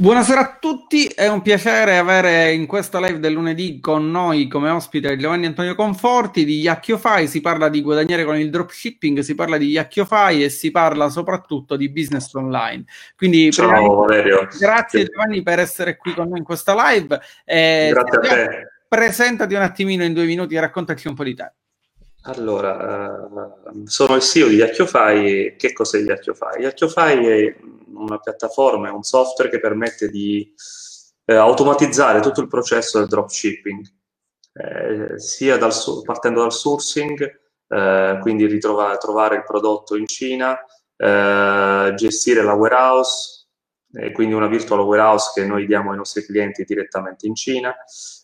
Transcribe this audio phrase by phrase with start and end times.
[0.00, 4.70] Buonasera a tutti, è un piacere avere in questa live del lunedì con noi come
[4.70, 9.58] ospite Giovanni Antonio Conforti di Yacchiofy, si parla di guadagnare con il dropshipping, si parla
[9.58, 12.84] di Yacchiofy e si parla soprattutto di business online.
[13.14, 14.48] Quindi Ciao Valerio.
[14.58, 17.20] Grazie Giovanni per essere qui con noi in questa live.
[17.44, 18.68] Eh, grazie a te.
[18.88, 21.52] Presentati un attimino in due minuti e raccontaci un po' di te.
[22.24, 25.56] Allora, uh, sono il CEO di Yacchiofy.
[25.56, 26.60] Che cos'è Yacchiofy?
[26.60, 27.56] Yacchiofy è
[27.94, 30.52] una piattaforma, è un software che permette di
[31.24, 33.84] eh, automatizzare tutto il processo del dropshipping,
[34.52, 35.72] eh, sia dal,
[36.04, 40.58] partendo dal sourcing, eh, quindi ritrovare, trovare il prodotto in Cina,
[40.96, 43.39] eh, gestire la warehouse,
[44.12, 47.74] quindi una virtual warehouse che noi diamo ai nostri clienti direttamente in Cina,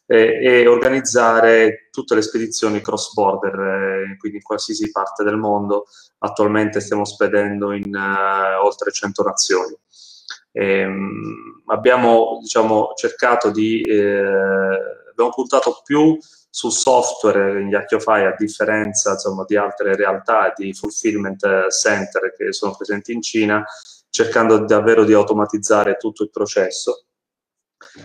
[0.08, 5.86] e organizzare tutte le spedizioni cross border, eh, quindi in qualsiasi parte del mondo.
[6.18, 9.76] Attualmente stiamo spedendo in uh, oltre 100 nazioni.
[10.52, 14.24] E, um, abbiamo diciamo, cercato di, eh,
[15.10, 16.16] abbiamo puntato più
[16.48, 22.74] sul software in Yacchiofy a differenza insomma, di altre realtà di fulfillment center che sono
[22.74, 23.62] presenti in Cina,
[24.16, 27.04] cercando davvero di automatizzare tutto il processo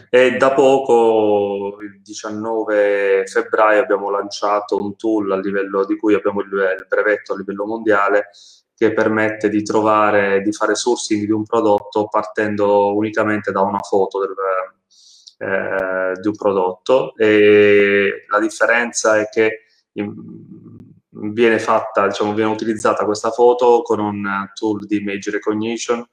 [0.10, 6.42] e da poco, il 19 febbraio, abbiamo lanciato un tool a livello di cui abbiamo
[6.42, 8.28] il, brevetto a livello mondiale
[8.76, 14.20] che permette di trovare, di fare sourcing di un prodotto partendo unicamente da una foto
[14.20, 14.36] del,
[15.38, 17.16] eh, di un prodotto.
[17.16, 19.62] E la differenza è che
[21.12, 26.06] viene fatta, diciamo, viene utilizzata questa foto con un tool di image recognition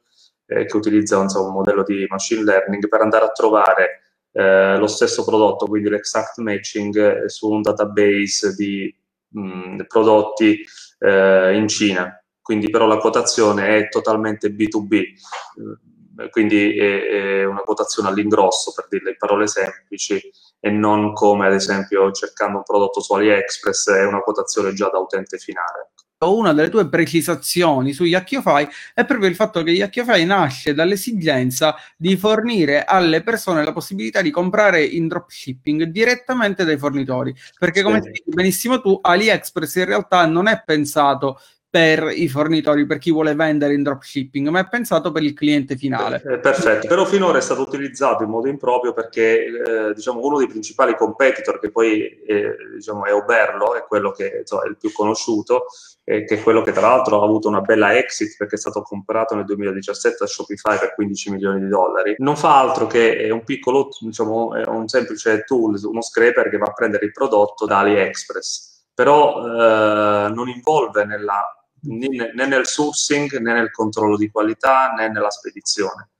[0.46, 4.86] eh, che utilizza insomma, un modello di machine learning per andare a trovare eh, lo
[4.86, 8.94] stesso prodotto, quindi l'exact matching eh, su un database di
[9.28, 10.64] mh, prodotti
[10.98, 12.22] eh, in Cina.
[12.40, 17.02] Quindi però la quotazione è totalmente B2B, eh, quindi è,
[17.40, 20.20] è una quotazione all'ingrosso, per dirle in parole semplici,
[20.60, 24.98] e non come ad esempio cercando un prodotto su AliExpress, è una quotazione già da
[24.98, 25.90] utente finale
[26.26, 32.16] una delle tue precisazioni su Yacchiofy è proprio il fatto che Yacchiofy nasce dall'esigenza di
[32.16, 37.32] fornire alle persone la possibilità di comprare in dropshipping direttamente dai fornitori.
[37.56, 38.08] Perché, come sì.
[38.08, 43.34] spieghi benissimo tu, AliExpress in realtà non è pensato per i fornitori, per chi vuole
[43.34, 46.22] vendere in dropshipping, ma è pensato per il cliente finale.
[46.24, 50.46] Eh, perfetto, però finora è stato utilizzato in modo improprio perché eh, diciamo, uno dei
[50.46, 54.90] principali competitor, che poi eh, diciamo, è Oberlo, è quello che insomma, è il più
[54.92, 55.66] conosciuto,
[56.04, 59.34] che è quello che tra l'altro ha avuto una bella exit perché è stato comprato
[59.34, 63.90] nel 2017 da Shopify per 15 milioni di dollari, non fa altro che un piccolo,
[64.00, 69.44] diciamo, un semplice tool, uno scraper che va a prendere il prodotto da AliExpress, però
[69.44, 76.10] eh, non involve nella né, nel sourcing né nel controllo di qualità né nella spedizione.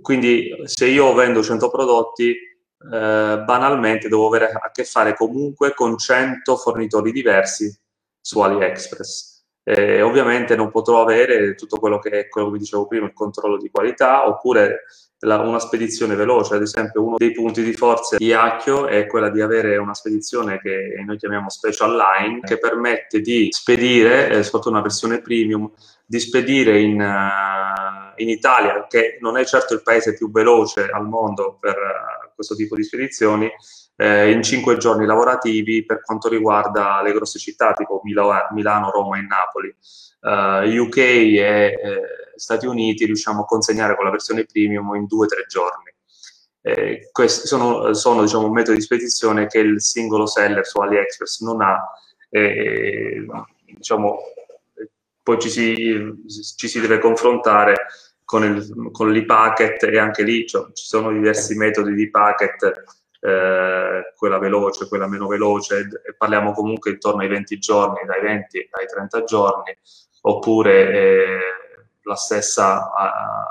[0.00, 5.96] Quindi se io vendo 100 prodotti, eh, banalmente devo avere a che fare comunque con
[5.96, 7.74] 100 fornitori diversi
[8.20, 9.36] su AliExpress.
[9.62, 13.58] Eh, ovviamente non potrò avere tutto quello che è quello che dicevo prima, il controllo
[13.58, 14.84] di qualità, oppure
[15.20, 16.54] la, una spedizione veloce.
[16.54, 20.60] Ad esempio, uno dei punti di forza di Acchio è quella di avere una spedizione
[20.60, 25.70] che noi chiamiamo Special Line, che permette di spedire, eh, sotto una versione premium,
[26.06, 31.06] di spedire in, uh, in, Italia, che non è certo il paese più veloce al
[31.06, 33.50] mondo per uh, questo tipo di spedizioni,
[34.00, 39.18] eh, in cinque giorni lavorativi per quanto riguarda le grosse città tipo Milo- Milano, Roma
[39.18, 39.74] e Napoli.
[40.20, 42.00] Uh, eh, UK e eh,
[42.38, 45.92] Stati Uniti riusciamo a consegnare con la versione premium in due o tre giorni.
[46.60, 51.62] Eh, questi sono, sono diciamo, metodi di spedizione che il singolo seller su AliExpress non
[51.62, 51.78] ha.
[52.30, 53.26] Eh,
[53.64, 54.18] diciamo,
[55.22, 56.24] poi ci si,
[56.56, 57.86] ci si, deve confrontare
[58.24, 62.84] con, il, con l'e-packet e anche lì cioè, ci sono diversi metodi di packet
[63.20, 68.86] eh, quella veloce, quella meno veloce, parliamo comunque intorno ai 20 giorni, dai 20 ai
[68.86, 69.76] 30 giorni,
[70.22, 71.38] oppure eh,
[72.08, 72.90] la stessa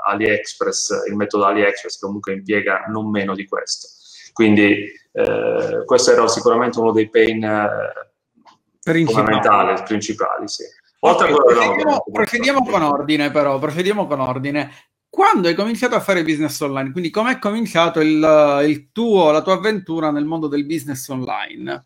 [0.04, 3.88] AliExpress, il metodo AliExpress comunque impiega non meno di questo.
[4.32, 10.64] Quindi eh, questo era sicuramente uno dei pain eh, fondamentali, principali, sì.
[11.00, 14.70] Oltre okay, procediamo, procediamo con ordine però, procediamo con ordine
[15.08, 16.92] quando hai cominciato a fare business online?
[16.92, 21.82] Quindi com'è cominciato il, il tuo, la tua avventura nel mondo del business online?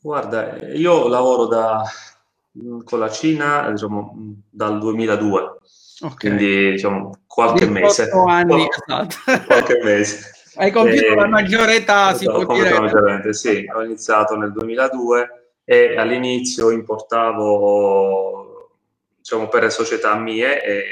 [0.00, 1.84] Guarda, io lavoro da,
[2.84, 4.14] con la Cina diciamo,
[4.50, 5.60] dal 2002,
[6.00, 6.16] okay.
[6.16, 8.10] quindi diciamo qualche mese.
[8.10, 9.16] anni, esatto.
[9.46, 10.30] qualche mese.
[10.54, 12.78] Hai compiuto e, la maggiore età, si può dire.
[12.78, 18.78] Maggiormente, sì, ho iniziato nel 2002 e all'inizio importavo
[19.16, 20.84] diciamo, per società mie e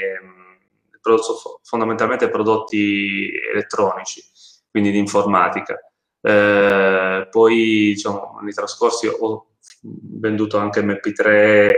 [1.63, 4.23] fondamentalmente prodotti elettronici,
[4.69, 5.79] quindi di informatica.
[6.21, 7.55] Eh, poi,
[7.93, 9.47] diciamo, anni trascorsi ho
[9.81, 11.69] venduto anche MP3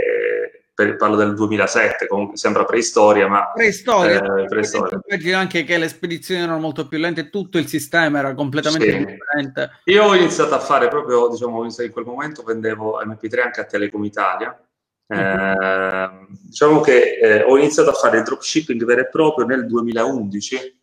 [0.74, 3.52] per, parlo del 2007, comunque sembra preistoria, ma...
[3.54, 5.00] Preistoria, eh, preistoria.
[5.08, 9.06] immagino anche che le spedizioni erano molto più lente, tutto il sistema era completamente sì.
[9.06, 9.70] differente.
[9.86, 14.04] Io ho iniziato a fare proprio, diciamo, in quel momento vendevo MP3 anche a Telecom
[14.04, 14.60] Italia,
[15.06, 16.10] eh,
[16.42, 20.82] diciamo che eh, ho iniziato a fare il dropshipping vero e proprio nel 2011,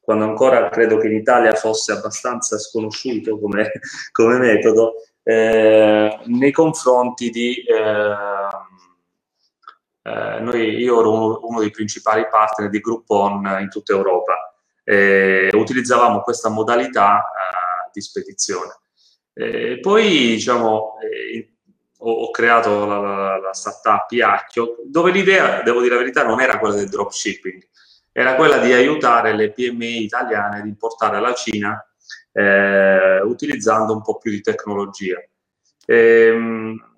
[0.00, 3.72] quando ancora credo che in Italia fosse abbastanza sconosciuto come,
[4.12, 4.94] come metodo,
[5.24, 7.64] eh, nei confronti di...
[10.04, 14.54] Eh, eh, noi, io ero uno, uno, dei principali partner di Groupon in tutta Europa
[14.84, 18.80] e utilizzavamo questa modalità uh, di spedizione.
[19.32, 21.54] E poi, diciamo, eh,
[21.98, 26.40] ho, ho, creato la, la, la, startup Iacchio, dove l'idea, devo dire la verità, non
[26.40, 27.66] era quella del dropshipping,
[28.12, 31.82] era quella di aiutare le PMI italiane ad importare alla Cina
[32.30, 35.18] eh, utilizzando un po' più di tecnologia.
[35.86, 36.93] Ehm,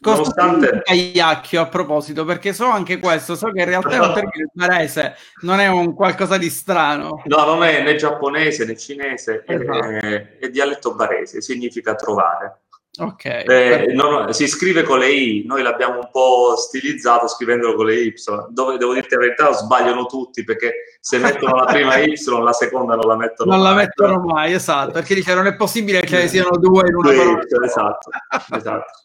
[0.00, 0.82] Nonostante...
[0.82, 5.14] Cagliacchio a proposito, perché so anche questo, so che in realtà è un termine barese,
[5.42, 7.22] non è un qualcosa di strano.
[7.24, 9.78] No, non è né giapponese né cinese, esatto.
[9.78, 12.60] è, è, dialetto barese, significa trovare.
[12.96, 13.24] Ok.
[13.24, 17.96] Eh, no, si scrive con le I, noi l'abbiamo un po' stilizzato scrivendolo con le
[17.96, 18.14] Y,
[18.50, 22.94] dove devo dirti la verità sbagliano tutti perché se mettono la prima Y la seconda
[22.94, 23.68] non la mettono non mai.
[23.68, 26.86] Non la mettono mai, esatto, perché dice non è possibile che ce ne siano due
[26.86, 27.42] in una parola.
[27.64, 28.10] Esatto,
[28.52, 28.92] esatto.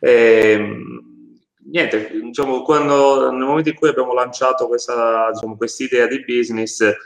[0.00, 1.04] E, ehm,
[1.70, 6.96] niente, diciamo, quando, nel momento in cui abbiamo lanciato questa diciamo, idea di business, eh,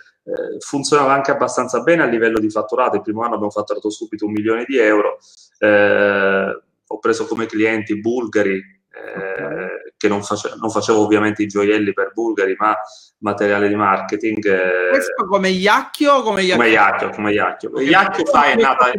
[0.59, 2.97] funzionava anche abbastanza bene a livello di fatturato.
[2.97, 5.19] Il primo anno abbiamo fatturato subito un milione di euro.
[5.59, 11.93] Eh, ho preso come clienti bulgari, eh, che non, face- non, facevo ovviamente i gioielli
[11.93, 12.75] per bulgari, ma
[13.19, 14.45] materiale di marketing.
[14.47, 16.57] Eh, Questo come Iacchio o come Iacchio?
[16.57, 17.81] Come Iacchio, come Iacchio.
[17.81, 18.91] Iacchio fa è nata...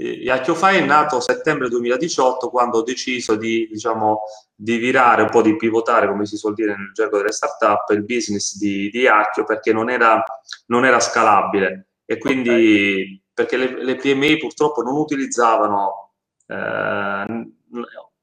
[0.00, 4.20] Iacchiofai è nato a settembre 2018 quando ho deciso di, diciamo,
[4.54, 8.04] di virare un po', di pivotare, come si suol dire nel gergo delle startup, il
[8.04, 10.22] business di, di Iacchio perché non era,
[10.66, 13.22] non era scalabile e quindi okay.
[13.34, 16.14] perché le, le, PMI purtroppo non utilizzavano
[16.46, 17.48] eh,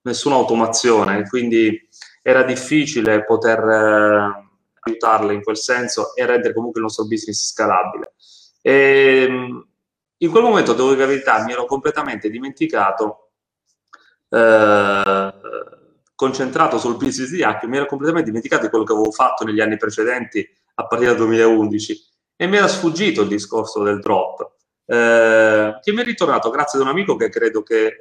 [0.01, 1.87] nessuna automazione quindi
[2.21, 4.47] era difficile poter eh,
[4.79, 8.13] aiutarle in quel senso e rendere comunque il nostro business scalabile.
[8.61, 9.66] E, ehm,
[10.19, 13.31] in quel momento, devo dire la verità, mi ero completamente dimenticato,
[14.29, 15.33] eh,
[16.15, 19.61] concentrato sul business di Hack, mi ero completamente dimenticato di quello che avevo fatto negli
[19.61, 22.05] anni precedenti, a partire dal 2011,
[22.35, 24.51] e mi era sfuggito il discorso del drop,
[24.85, 27.95] eh, che mi è ritornato grazie ad un amico che credo che eh,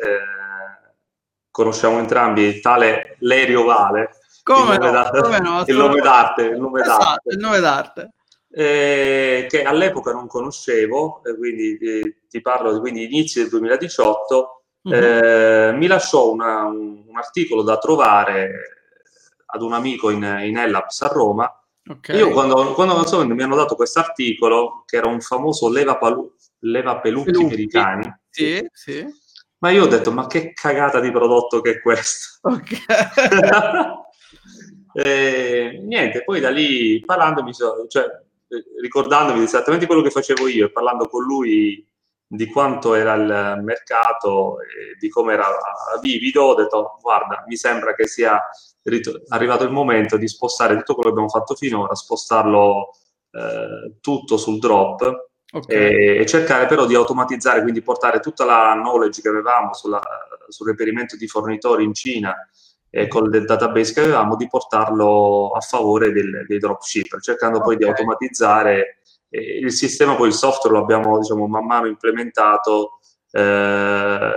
[1.51, 4.21] conosciamo entrambi, tale Lerio Vale.
[4.43, 6.43] Come il nome, no, come no, il nome d'arte.
[6.43, 7.33] Il nome esatto, d'arte.
[7.33, 8.11] Il nome d'arte
[8.59, 14.63] eh, che all'epoca non conoscevo, eh, quindi eh, ti parlo di quindi inizi del 2018,
[14.81, 14.91] uh-huh.
[14.91, 14.95] Mhm.
[14.95, 18.53] Eh, mi lasciò una, un, un, articolo da trovare
[19.47, 21.53] ad un amico in, in Ellabs a Roma.
[21.87, 22.17] Okay.
[22.17, 26.33] Io quando, quando so, mi hanno dato questo articolo, che era un famoso leva, palu,
[26.61, 29.05] leva pelucchi, pelucchi per i cani, sì, sì.
[29.59, 32.39] ma io ho detto, ma che cagata di prodotto che è questo?
[32.47, 32.85] Okay.
[35.05, 38.26] eh, niente, poi da lì parlandomi, cioè,
[38.81, 41.87] ricordandomi esattamente quello che facevo io e parlando con lui
[42.29, 45.47] di quanto era il mercato e di come era
[46.01, 48.41] vivido, ho detto guarda, mi sembra che sia
[49.29, 52.91] arrivato il momento di spostare tutto quello che abbiamo fatto finora, spostarlo
[53.31, 55.77] eh, tutto sul drop okay.
[55.77, 60.03] e, e, cercare però di automatizzare, quindi portare tutta la knowledge che avevamo sulla,
[60.49, 62.35] sul reperimento di fornitori in Cina
[62.97, 67.69] eh, con il database che avevamo di portarlo a favore del, dei dropshipper, cercando okay.
[67.69, 73.01] poi di automatizzare eh, il sistema, poi il software lo abbiamo diciamo, man mano implementato
[73.33, 74.33] eh,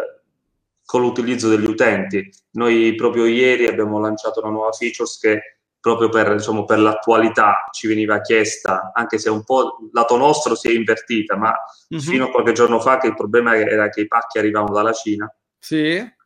[0.83, 2.29] con l'utilizzo degli utenti.
[2.51, 5.41] Noi proprio ieri abbiamo lanciato una nuova feature che
[5.79, 10.67] proprio per, diciamo, per l'attualità ci veniva chiesta, anche se un po' lato nostro si
[10.67, 11.53] è invertita, ma
[11.93, 12.03] mm-hmm.
[12.03, 15.33] fino a qualche giorno fa che il problema era che i pacchi arrivavano dalla Cina.
[15.57, 16.17] Sì.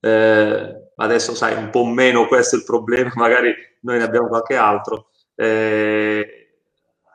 [0.00, 4.56] Eh, adesso sai un po' meno questo è il problema, magari noi ne abbiamo qualche
[4.56, 5.10] altro.
[5.34, 6.38] Eh,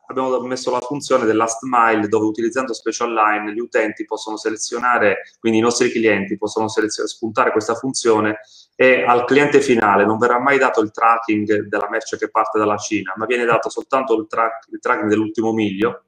[0.07, 5.23] abbiamo messo la funzione del last mile dove utilizzando Special Line gli utenti possono selezionare,
[5.39, 8.39] quindi i nostri clienti possono spuntare questa funzione
[8.75, 12.77] e al cliente finale non verrà mai dato il tracking della merce che parte dalla
[12.77, 16.05] Cina, ma viene dato soltanto il, tra- il tracking dell'ultimo miglio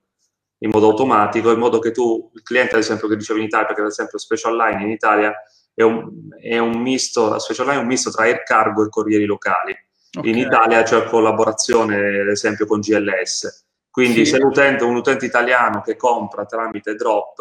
[0.59, 3.67] in modo automatico, in modo che tu, il cliente ad esempio che riceve in Italia,
[3.67, 5.33] perché ad esempio Special Line in Italia
[5.75, 6.09] è un,
[6.41, 9.75] è un misto, la Special Line è un misto tra air cargo e corrieri locali.
[10.17, 10.31] Okay.
[10.31, 13.65] In Italia c'è collaborazione, ad esempio, con GLS.
[13.91, 14.31] Quindi sì.
[14.31, 17.39] se l'utente, un utente italiano che compra tramite Drop,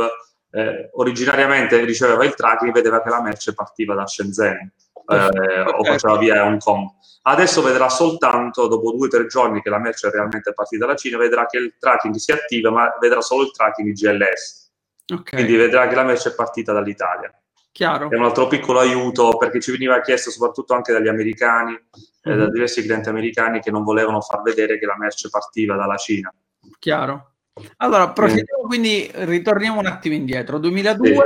[0.50, 4.73] eh, originariamente riceveva il tracking, vedeva che la merce partiva da Shenzhen
[5.07, 6.88] eh, o faceva via Hong Kong.
[7.23, 10.97] Adesso vedrà soltanto dopo due o tre giorni che la merce è realmente partita dalla
[10.97, 14.73] Cina, vedrà che il tracking si attiva, ma vedrà solo il tracking di GLS.
[15.12, 15.41] Okay.
[15.41, 17.33] Quindi vedrà che la merce è partita dall'Italia.
[17.75, 18.09] Chiaro.
[18.09, 21.83] È un altro piccolo aiuto perché ci veniva chiesto soprattutto anche dagli americani, mm-hmm.
[22.23, 22.52] eh, da mhm.
[22.52, 26.33] diversi clienti americani che non volevano far vedere che la merce partiva dalla Cina.
[26.78, 27.33] Chiaro.
[27.78, 30.59] Allora, procediamo, quindi ritorniamo un attimo indietro.
[30.59, 31.19] 2002, sì.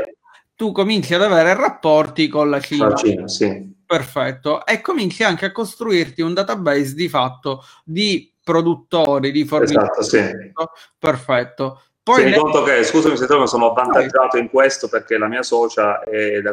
[0.56, 2.88] tu cominci ad avere rapporti con la Cina.
[2.88, 3.70] La Cina, sì.
[3.84, 4.64] Perfetto.
[4.64, 9.84] E cominci anche a costruirti un database di fatto di produttori, di fornitori.
[9.84, 10.52] Esatto, sì.
[10.98, 11.82] Perfetto.
[12.08, 16.00] Poi Tieni conto che, scusami se trovo, sono avvantaggiato in questo perché la mia socia,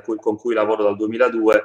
[0.03, 1.63] cui, con cui lavoro dal 2002,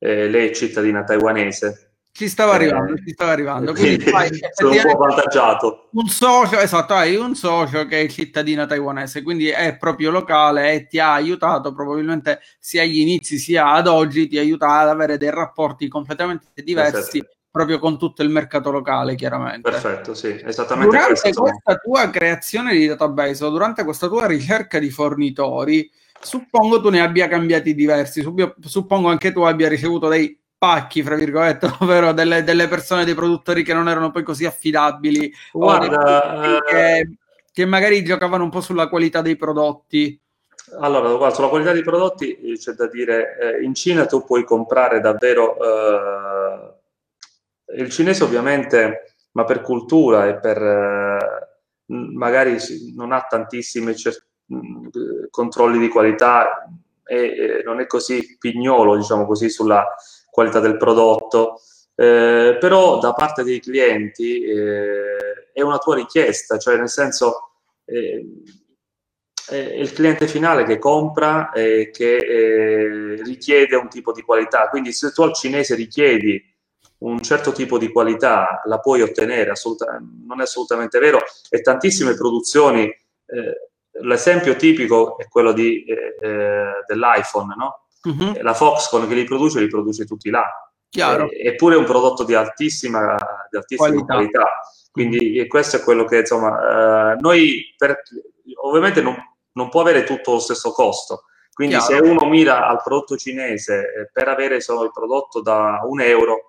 [0.00, 1.98] eh, lei è cittadina taiwanese.
[2.10, 3.74] Ci stava arrivando, eh, ci stava arrivando.
[3.74, 5.88] Quindi fai, sono un po' avvantaggiato.
[5.92, 10.86] Un socio, esatto, hai un socio che è cittadina taiwanese, quindi è proprio locale e
[10.88, 15.30] ti ha aiutato probabilmente sia agli inizi sia ad oggi, ti aiuta ad avere dei
[15.30, 17.18] rapporti completamente diversi.
[17.18, 19.70] Esatto proprio con tutto il mercato locale, chiaramente.
[19.70, 20.96] Perfetto, sì, esattamente.
[20.96, 26.88] Durante questa tua creazione di database o durante questa tua ricerca di fornitori, suppongo tu
[26.88, 28.24] ne abbia cambiati diversi,
[28.64, 33.62] suppongo anche tu abbia ricevuto dei pacchi, fra virgolette, ovvero delle, delle persone, dei produttori
[33.62, 37.10] che non erano poi così affidabili, Guarda, che, eh,
[37.52, 40.18] che magari giocavano un po' sulla qualità dei prodotti.
[40.80, 44.42] Allora, guarda, sulla qualità dei prodotti eh, c'è da dire, eh, in Cina tu puoi
[44.44, 46.71] comprare davvero eh,
[47.76, 51.52] il cinese ovviamente, ma per cultura e per eh,
[51.86, 52.56] magari
[52.94, 54.26] non ha tantissimi cer-
[55.30, 56.66] controlli di qualità
[57.04, 59.86] e, e, non è così pignolo, diciamo così, sulla
[60.30, 61.60] qualità del prodotto.
[61.94, 67.50] Eh, però da parte dei clienti eh, è una tua richiesta, cioè nel senso
[67.84, 68.24] eh,
[69.48, 74.68] è il cliente finale che compra e che eh, richiede un tipo di qualità.
[74.68, 76.42] Quindi se tu al cinese richiedi
[77.02, 79.52] un certo tipo di qualità la puoi ottenere,
[80.26, 81.18] non è assolutamente vero,
[81.48, 83.70] e tantissime produzioni, eh,
[84.02, 87.86] l'esempio tipico è quello di, eh, eh dell'iPhone, no?
[88.02, 88.42] Uh-huh.
[88.42, 90.44] La Foxconn che li produce, li produce tutti là.
[90.88, 91.30] Chiaro.
[91.30, 93.16] eppure è un prodotto di altissima,
[93.50, 94.12] di altissima qualità.
[94.12, 94.48] qualità.
[94.90, 95.46] Quindi uh-huh.
[95.46, 98.02] questo è quello che, insomma, eh, noi per,
[98.62, 99.16] ovviamente non,
[99.52, 102.04] non può avere tutto lo stesso costo, quindi Chiaro.
[102.04, 106.48] se uno mira al prodotto cinese eh, per avere solo il prodotto da un euro,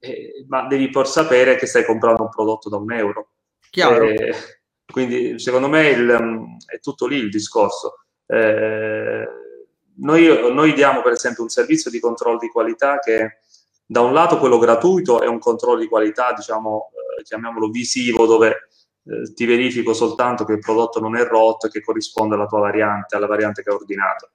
[0.00, 3.28] eh, ma devi pur sapere che stai comprando un prodotto da un euro.
[3.70, 4.02] Chiaro.
[4.04, 4.34] Eh,
[4.90, 8.04] quindi secondo me il, mm, è tutto lì il discorso.
[8.26, 9.28] Eh,
[9.96, 13.40] noi, noi, diamo per esempio un servizio di controllo di qualità che
[13.84, 18.68] da un lato quello gratuito è un controllo di qualità, diciamo, eh, chiamiamolo visivo, dove
[19.04, 22.60] eh, ti verifico soltanto che il prodotto non è rotto e che corrisponde alla tua
[22.60, 24.30] variante, alla variante che hai ordinato.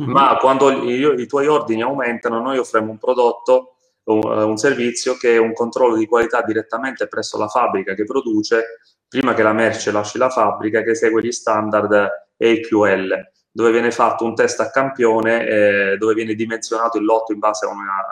[0.00, 0.10] Mm-hmm.
[0.10, 3.73] Ma quando i, i tuoi ordini aumentano, noi offriamo un prodotto
[4.04, 8.04] un, eh, un servizio che è un controllo di qualità direttamente presso la fabbrica che
[8.04, 13.90] produce prima che la merce lasci la fabbrica che segue gli standard AQL dove viene
[13.90, 18.02] fatto un test a campione eh, dove viene dimensionato il lotto in base a una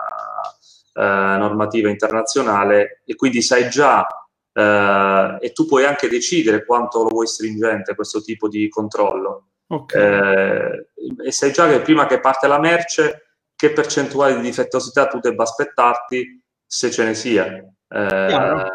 [0.95, 4.07] eh, normativa internazionale e quindi sai già
[4.53, 10.01] eh, e tu puoi anche decidere quanto lo vuoi stringente questo tipo di controllo okay.
[10.01, 10.87] Eh,
[11.27, 13.32] e sai già che prima che parte la merce
[13.63, 17.45] che percentuale di difettosità tu debba aspettarti se ce ne sia.
[17.89, 18.67] Eh,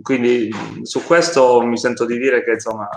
[0.00, 0.48] quindi
[0.82, 2.88] su questo mi sento di dire che insomma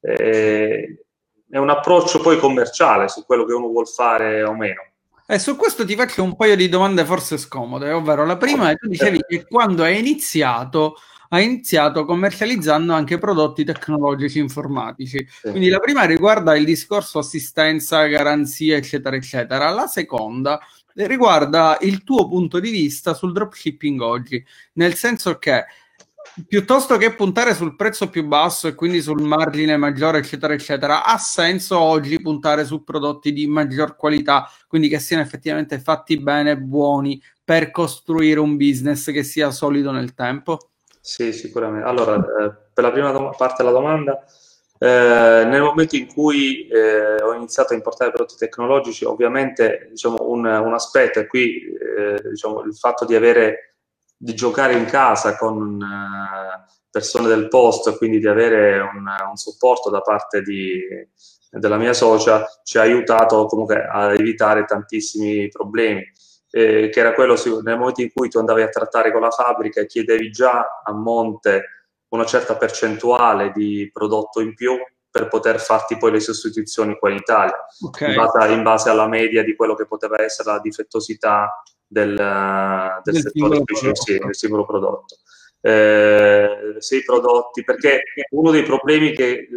[0.00, 1.04] eh,
[1.50, 4.80] è un approccio poi commerciale su quello che uno vuol fare o meno.
[5.26, 8.76] E su questo ti faccio un paio di domande forse scomode, ovvero la prima è
[8.76, 10.98] tu dicevi che quando hai iniziato
[11.32, 15.24] ha iniziato commercializzando anche prodotti tecnologici informatici.
[15.28, 15.50] Sì.
[15.50, 19.70] Quindi la prima riguarda il discorso assistenza, garanzia, eccetera, eccetera.
[19.70, 20.60] La seconda
[20.94, 24.44] riguarda il tuo punto di vista sul dropshipping oggi,
[24.74, 25.64] nel senso che
[26.46, 31.16] piuttosto che puntare sul prezzo più basso e quindi sul margine maggiore, eccetera, eccetera, ha
[31.18, 37.22] senso oggi puntare su prodotti di maggior qualità, quindi che siano effettivamente fatti bene, buoni,
[37.44, 40.69] per costruire un business che sia solido nel tempo?
[41.00, 41.88] Sì, sicuramente.
[41.88, 44.22] Allora, eh, per la prima parte della domanda,
[44.78, 50.44] eh, nel momento in cui eh, ho iniziato a importare prodotti tecnologici, ovviamente diciamo, un,
[50.44, 53.74] un aspetto è qui eh, diciamo, il fatto di avere
[54.16, 59.88] di giocare in casa con uh, persone del posto quindi di avere un, un supporto
[59.88, 60.78] da parte di,
[61.50, 66.04] della mia socia ci ha aiutato comunque a evitare tantissimi problemi
[66.50, 69.80] eh, che era quello nel momento in cui tu andavi a trattare con la fabbrica
[69.80, 74.76] e chiedevi già a monte una certa percentuale di prodotto in più
[75.10, 78.10] per poter farti poi le sostituzioni qua in Italia, okay.
[78.10, 83.00] in, base, in, base, alla media di quello che poteva essere la difettosità del, del,
[83.02, 85.16] del settore specifico, del singolo prodotto.
[85.60, 89.48] Eh, se i prodotti, perché uno dei problemi che eh,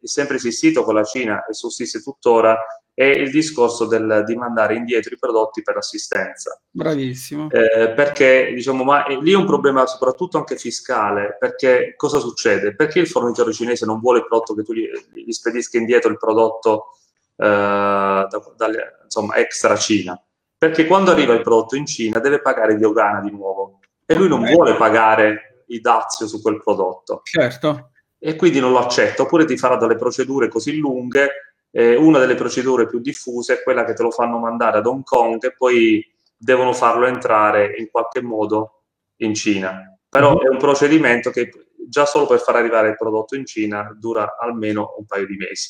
[0.00, 2.58] è sempre esistito con la Cina e sussiste tuttora
[2.96, 6.58] è il discorso del, di mandare indietro i prodotti per assistenza.
[6.70, 7.50] Bravissimo.
[7.50, 12.74] Eh, perché, diciamo, ma lì è un problema soprattutto anche fiscale, perché cosa succede?
[12.74, 16.16] Perché il fornitore cinese non vuole il prodotto che tu gli, gli spedisca indietro il
[16.16, 16.92] prodotto
[17.36, 20.18] eh, da, dalle, insomma, extra Cina?
[20.56, 24.42] Perché quando arriva il prodotto in Cina deve pagare dogana di nuovo e lui non
[24.42, 27.20] vuole pagare i dazio su quel prodotto.
[27.24, 27.90] Certo.
[28.18, 31.45] E quindi non lo accetta, oppure ti farà delle procedure così lunghe
[31.76, 35.02] eh, una delle procedure più diffuse è quella che te lo fanno mandare ad Hong
[35.02, 36.02] Kong e poi
[36.34, 38.84] devono farlo entrare in qualche modo
[39.16, 39.94] in Cina.
[40.08, 40.46] Però mm-hmm.
[40.46, 41.50] è un procedimento che
[41.86, 45.68] già solo per far arrivare il prodotto in Cina dura almeno un paio di mesi.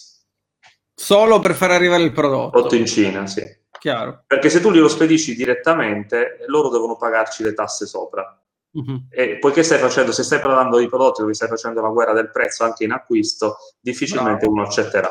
[0.95, 2.51] Solo per far arrivare il prodotto?
[2.51, 3.43] Prodotto in Cina, sì.
[3.77, 4.23] Chiaro.
[4.29, 8.25] Perché se tu glielo spedisci direttamente, loro devono pagarci le tasse sopra.
[8.79, 8.97] Mm-hmm.
[9.11, 12.31] E poiché stai facendo, se stai parlando di prodotti dove stai facendo la guerra del
[12.31, 14.53] prezzo anche in acquisto, difficilmente Bravo.
[14.53, 15.11] uno accetterà.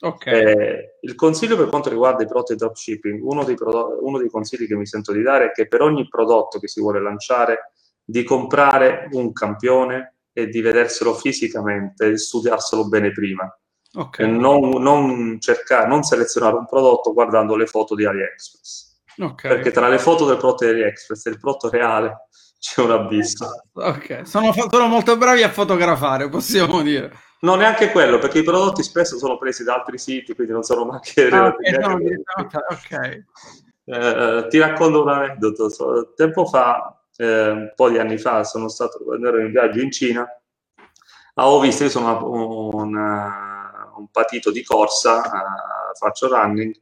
[0.00, 0.42] Okay.
[0.42, 4.66] Eh, il consiglio per quanto riguarda i prodotti dropshipping, uno dei, prodotti, uno dei consigli
[4.66, 7.72] che mi sento di dare è che per ogni prodotto che si vuole lanciare,
[8.04, 13.48] di comprare un campione e di vederselo fisicamente, di studiarselo bene prima.
[13.96, 14.28] Okay.
[14.28, 18.92] Non, non, cercare, non selezionare un prodotto guardando le foto di AliExpress.
[19.16, 19.54] Okay.
[19.54, 22.28] Perché tra le foto del prodotto di AliExpress e il prodotto reale
[22.64, 23.64] c'è un abisso.
[23.74, 27.12] Ok, sono, sono molto bravi a fotografare, possiamo dire.
[27.40, 30.86] No, neanche quello, perché i prodotti spesso sono presi da altri siti, quindi non sono
[30.86, 31.28] neanche...
[31.28, 33.24] Ah, okay, no, okay.
[33.84, 36.14] Eh, ti racconto un aneddoto.
[36.16, 40.26] Tempo fa, eh, un po' di anni fa, sono stato, ero in viaggio in Cina,
[41.34, 46.74] avevo visto, io sono un, un patito di corsa, uh, faccio running,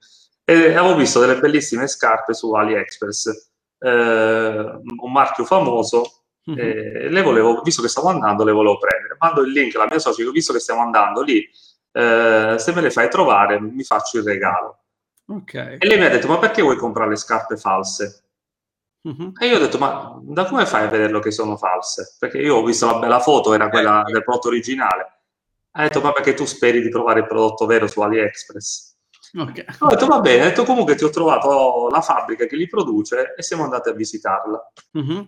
[0.45, 3.51] e avevo visto delle bellissime scarpe su AliExpress,
[3.83, 7.13] eh, un marchio famoso, Mm-hmm.
[7.13, 9.15] le volevo, visto che stavo andando, le volevo prendere.
[9.19, 11.49] Mando il link alla mia socia, visto che stiamo andando lì,
[11.93, 14.79] eh, se me le fai trovare, mi faccio il regalo.
[15.27, 15.77] Okay.
[15.79, 18.25] E lei mi ha detto: Ma perché vuoi comprare le scarpe false?
[19.09, 19.31] Mm-hmm.
[19.41, 22.17] E io ho detto: Ma da come fai a vederlo che sono false?
[22.19, 24.13] Perché io ho visto la bella foto, era quella eh.
[24.13, 25.21] del prodotto originale.
[25.73, 28.92] Ha detto: Ma perché tu speri di trovare il prodotto vero su AliExpress?
[29.35, 29.65] Okay.
[29.79, 33.35] Ho detto: Va bene, ho detto comunque ti ho trovato la fabbrica che li produce
[33.37, 34.73] e siamo andati a visitarla.
[34.99, 35.21] Mm-hmm.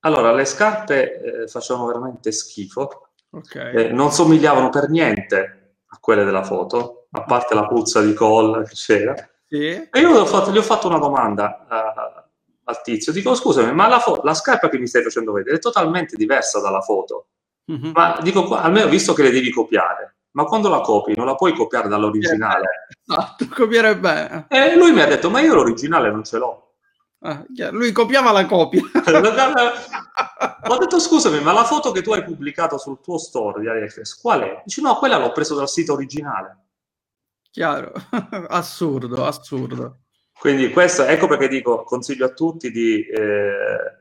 [0.00, 3.74] Allora, le scarpe eh, facevano veramente schifo, okay.
[3.74, 8.62] eh, non somigliavano per niente a quelle della foto, a parte la puzza di colla
[8.62, 9.14] che c'era.
[9.46, 9.66] Sì.
[9.66, 12.28] E io gli ho, fatto, gli ho fatto una domanda uh,
[12.64, 15.60] al tizio, dico scusami, ma la, fo- la, scarpa che mi stai facendo vedere è
[15.60, 17.28] totalmente diversa dalla foto.
[17.72, 17.90] Mm-hmm.
[17.92, 21.52] Ma dico, almeno visto che le devi copiare, ma quando la copi non la puoi
[21.52, 22.86] copiare dall'originale.
[23.04, 24.46] Esatto, copiare bene.
[24.48, 26.74] E lui mi ha detto, ma io l'originale non ce l'ho.
[27.22, 28.80] Ah, lui copiava la copia.
[30.68, 34.20] Ho detto scusami, ma la foto che tu hai pubblicato sul tuo store di AliExpress,
[34.20, 34.62] qual è?
[34.64, 36.66] Dici no, quella l'ho preso dal sito originale.
[37.50, 37.92] Chiaro,
[38.46, 40.02] assurdo, assurdo.
[40.38, 43.97] Quindi questo, ecco perché dico, consiglio a tutti di eh,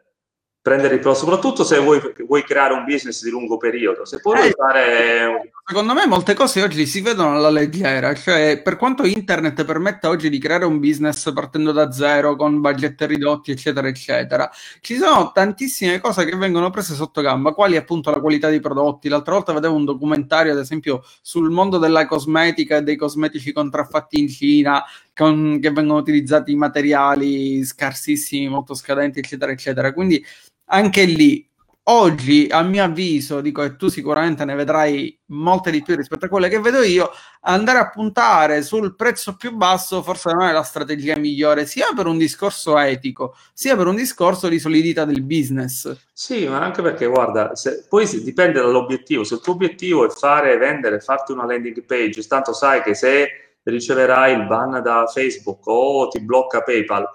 [0.68, 4.04] prendere il pro, soprattutto se vuoi, vuoi, creare un business di lungo periodo.
[4.04, 5.52] Se poi eh, fare...
[5.66, 10.30] Secondo me molte cose oggi si vedono alla leggera, cioè per quanto internet permette oggi
[10.30, 14.52] di creare un business partendo da zero, con budget ridotti, eccetera, eccetera,
[14.82, 19.08] ci sono tantissime cose che vengono prese sotto gamba, quali appunto la qualità dei prodotti.
[19.08, 24.20] L'altra volta vedevo un documentario, ad esempio, sul mondo della cosmetica e dei cosmetici contraffatti
[24.20, 24.84] in Cina,
[25.16, 29.94] con, che vengono utilizzati materiali scarsissimi, molto scadenti, eccetera, eccetera.
[29.94, 30.24] Quindi
[30.68, 31.48] anche lì
[31.90, 36.30] oggi a mio avviso dico e tu sicuramente ne vedrai molte di più rispetto a
[36.30, 37.10] quelle che vedo io
[37.42, 42.08] andare a puntare sul prezzo più basso forse non è la strategia migliore sia per
[42.08, 45.96] un discorso etico sia per un discorso di solidità del business.
[46.12, 49.24] Sì ma anche perché guarda se, poi dipende dall'obiettivo.
[49.24, 53.30] Se il tuo obiettivo è fare vendere farti una landing page tanto sai che se
[53.64, 57.08] riceverai il ban da Facebook o ti blocca PayPal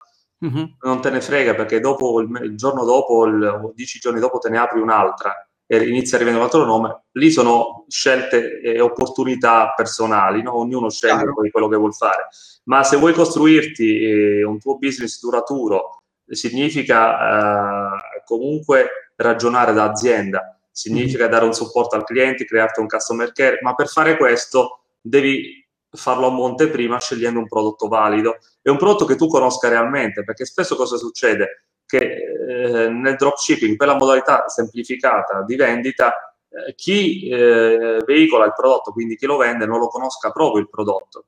[0.45, 0.65] mm-hmm.
[0.83, 4.59] non te ne frega perché dopo il, giorno dopo, il, dieci giorni dopo te ne
[4.59, 10.43] apri un'altra e inizia a rivendere un altro nome, lì sono scelte e opportunità personali,
[10.43, 10.59] no?
[10.59, 12.27] ognuno sceglie poi quello che vuol fare.
[12.65, 20.59] Ma se vuoi costruirti eh, un tuo business duraturo, significa eh, comunque ragionare da azienda,
[20.71, 21.33] significa mm-hmm.
[21.33, 25.62] dare un supporto al cliente, crearti un customer care, ma per fare questo devi
[25.95, 30.25] farlo a monte prima scegliendo un prodotto valido e un prodotto che tu conosca realmente,
[30.25, 31.67] perché spesso cosa succede?
[31.85, 36.15] Che eh, nel dropshipping, per la modalità semplificata di vendita,
[36.49, 40.71] eh, chi eh, veicola il prodotto, quindi chi lo vende, non lo conosca proprio il
[40.71, 41.27] prodotto.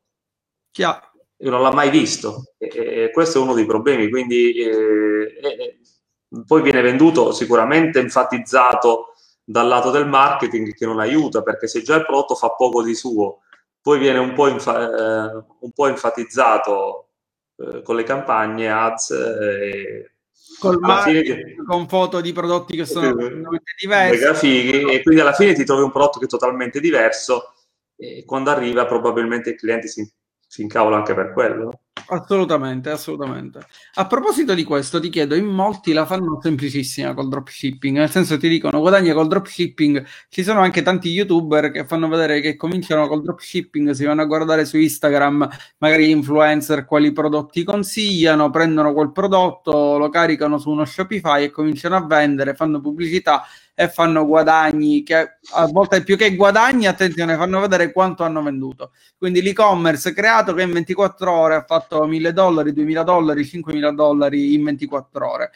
[0.70, 1.12] Chiaro.
[1.38, 5.79] Io non l'ha mai visto e, e, questo è uno dei problemi, quindi eh,
[6.46, 11.96] poi viene venduto sicuramente enfatizzato dal lato del marketing che non aiuta perché se già
[11.96, 13.40] il prodotto fa poco di suo
[13.84, 17.08] poi viene un po', infa- eh, un po enfatizzato
[17.56, 20.12] eh, con le campagne ads eh,
[20.58, 23.14] Col fine, con foto di prodotti che sono
[23.78, 24.34] diversi.
[24.34, 27.52] Fighi, e quindi alla fine ti trovi un prodotto che è totalmente diverso
[27.94, 30.10] e quando arriva probabilmente il cliente si,
[30.54, 31.80] si incavola anche per quello?
[32.06, 33.58] Assolutamente, assolutamente.
[33.94, 38.36] A proposito di questo, ti chiedo, in molti la fanno semplicissima col dropshipping, nel senso
[38.38, 43.08] ti dicono guadagna col dropshipping, ci sono anche tanti youtuber che fanno vedere che cominciano
[43.08, 49.10] col dropshipping, si vanno a guardare su Instagram, magari influencer quali prodotti consigliano, prendono quel
[49.10, 53.42] prodotto, lo caricano su uno Shopify e cominciano a vendere, fanno pubblicità
[53.74, 58.92] e fanno guadagni che a volte più che guadagni, attenzione, fanno vedere quanto hanno venduto.
[59.18, 64.54] Quindi l'e-commerce creato che in 24 ore ha fatto 1000 dollari, 2000 dollari, 5000 dollari
[64.54, 65.52] in 24 ore.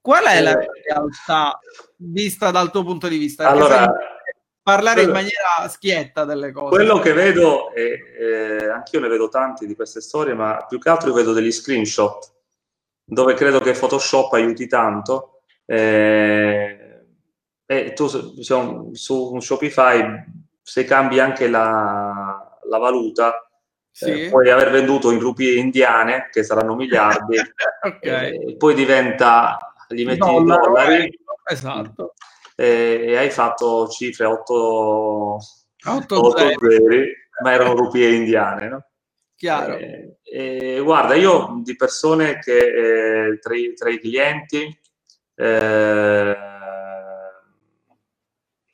[0.00, 0.66] Qual è la eh.
[0.88, 1.58] realtà
[1.96, 3.48] vista dal tuo punto di vista?
[3.48, 3.92] allora,
[4.60, 6.74] parlare quello, in maniera schietta delle cose.
[6.74, 10.88] Quello che vedo, e eh, anch'io ne vedo tanti di queste storie, ma più che
[10.88, 12.30] altro io vedo degli screenshot
[13.04, 15.42] dove credo che Photoshop aiuti tanto.
[15.64, 16.81] Eh,
[17.66, 20.24] e tu diciamo, su un Shopify,
[20.62, 23.48] se cambi anche la, la valuta,
[23.90, 24.24] sì.
[24.24, 27.36] eh, puoi aver venduto in rupie indiane, che saranno miliardi,
[27.86, 28.50] okay.
[28.50, 32.14] e poi diventa, gli metti i dollari, eh, esatto.
[32.56, 35.38] e, e, hai fatto cifre 8,
[35.84, 38.86] 8, 8 zeri, ma erano rupie indiane, no?
[39.42, 39.76] Chiaro.
[39.76, 42.58] Eh, eh, guarda, io di persone che
[43.30, 44.80] eh, tra, i, tra, i, clienti
[45.34, 46.36] eh,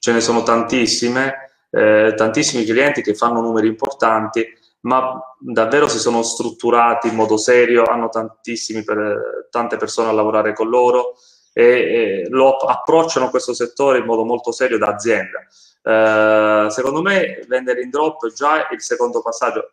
[0.08, 4.46] ce ne sono tantissime, eh, tantissimi clienti che fanno numeri importanti,
[4.80, 10.70] ma davvero si sono strutturati in modo serio, hanno per, tante persone a lavorare con
[10.70, 11.16] loro
[11.52, 15.40] e, e lo approcciano questo settore in modo molto serio da azienda.
[15.82, 19.72] Eh, secondo me vendere in drop già è il secondo passaggio.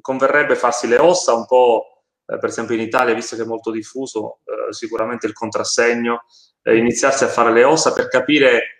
[0.00, 3.70] Converrebbe farsi le ossa un po', eh, per esempio in Italia, visto che è molto
[3.70, 6.22] diffuso, eh, sicuramente il contrassegno,
[6.62, 8.79] eh, iniziarsi a fare le ossa per capire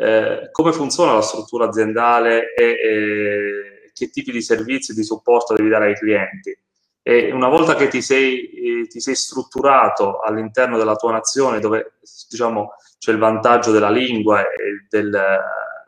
[0.00, 5.54] eh, come funziona la struttura aziendale e, e, che tipi di servizi e di supporto
[5.54, 6.56] devi dare ai clienti.
[7.02, 12.74] E una volta che ti sei, ti sei strutturato all'interno della tua nazione, dove diciamo,
[12.98, 15.20] c'è il vantaggio della lingua e del,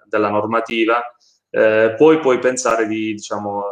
[0.07, 1.03] della normativa,
[1.49, 3.65] eh, poi puoi pensare di, diciamo,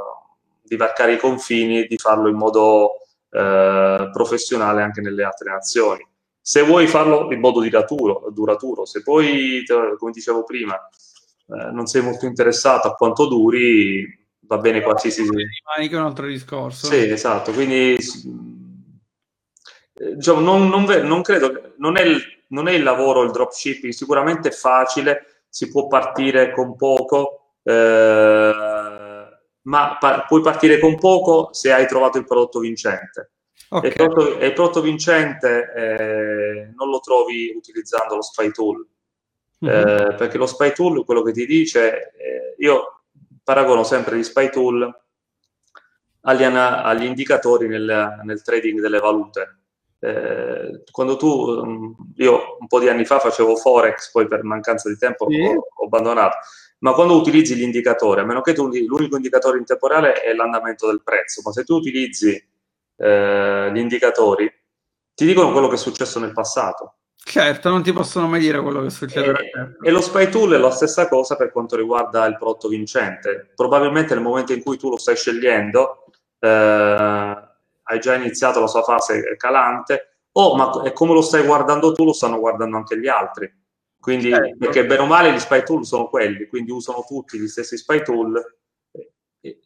[0.62, 2.92] di varcare i confini e di farlo in modo
[3.30, 6.06] eh, professionale anche nelle altre nazioni.
[6.40, 9.62] Se vuoi farlo in modo duraturo, duraturo se poi,
[9.98, 14.06] come dicevo prima, eh, non sei molto interessato a quanto duri,
[14.42, 15.22] va bene qualsiasi...
[15.22, 16.86] Rimani che è un altro discorso.
[16.86, 17.96] Sì, esatto, quindi
[19.94, 23.92] eh, diciamo, non, non, non, credo, non è, il, non è il lavoro il dropshipping,
[23.92, 28.52] sicuramente è facile, si può partire con poco, eh,
[29.62, 33.32] ma pa- puoi partire con poco se hai trovato il prodotto vincente.
[33.68, 33.90] Okay.
[33.90, 38.86] E, prodotto, il prodotto vincente eh, non lo trovi utilizzando lo spy tool,
[39.64, 39.88] mm-hmm.
[39.88, 43.02] eh, perché lo spy tool quello che ti dice, eh, io
[43.44, 45.00] paragono sempre gli spy tool
[46.22, 49.58] agli, agli indicatori nel, nel, trading delle valute.
[50.00, 54.88] Eh, quando tu, mm, io un po' di anni fa facevo Forex, poi per mancanza
[54.88, 55.40] di tempo sì.
[55.40, 56.36] ho, ho abbandonato,
[56.78, 60.86] ma quando utilizzi gli indicatori, a meno che tu l'unico indicatore in temporale è l'andamento
[60.86, 62.42] del prezzo, ma se tu utilizzi
[63.00, 64.52] eh, gli indicatori
[65.14, 66.94] ti dicono quello che è successo nel passato.
[67.22, 69.30] Certo, non ti possono mai dire quello che succede.
[69.30, 73.52] E, e, lo spy tool è la stessa cosa per quanto riguarda il prodotto vincente.
[73.54, 76.06] Probabilmente nel momento in cui tu lo stai scegliendo,
[76.38, 82.04] eh, hai già iniziato la sua fase calante, o ma come lo stai guardando tu,
[82.04, 83.52] lo stanno guardando anche gli altri.
[84.00, 84.56] Quindi, certo.
[84.58, 88.02] perché bene o male gli spy tool sono quelli, quindi usano tutti gli stessi spy
[88.02, 88.42] tool,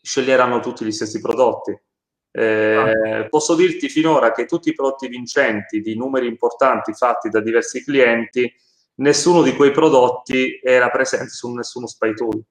[0.02, 1.80] sceglieranno tutti gli stessi prodotti.
[2.36, 3.28] Eh, ah.
[3.28, 8.52] Posso dirti finora che tutti i prodotti vincenti di numeri importanti fatti da diversi clienti,
[8.96, 12.42] nessuno di quei prodotti era presente su nessuno spy tool.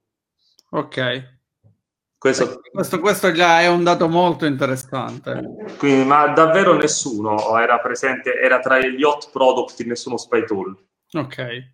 [0.70, 1.32] Ok.
[2.16, 5.42] Questo, questo, questo, già è un dato molto interessante.
[5.76, 10.74] Quindi, ma davvero nessuno era presente, era tra gli hot product in nessuno spy tool.
[11.12, 11.72] Ok.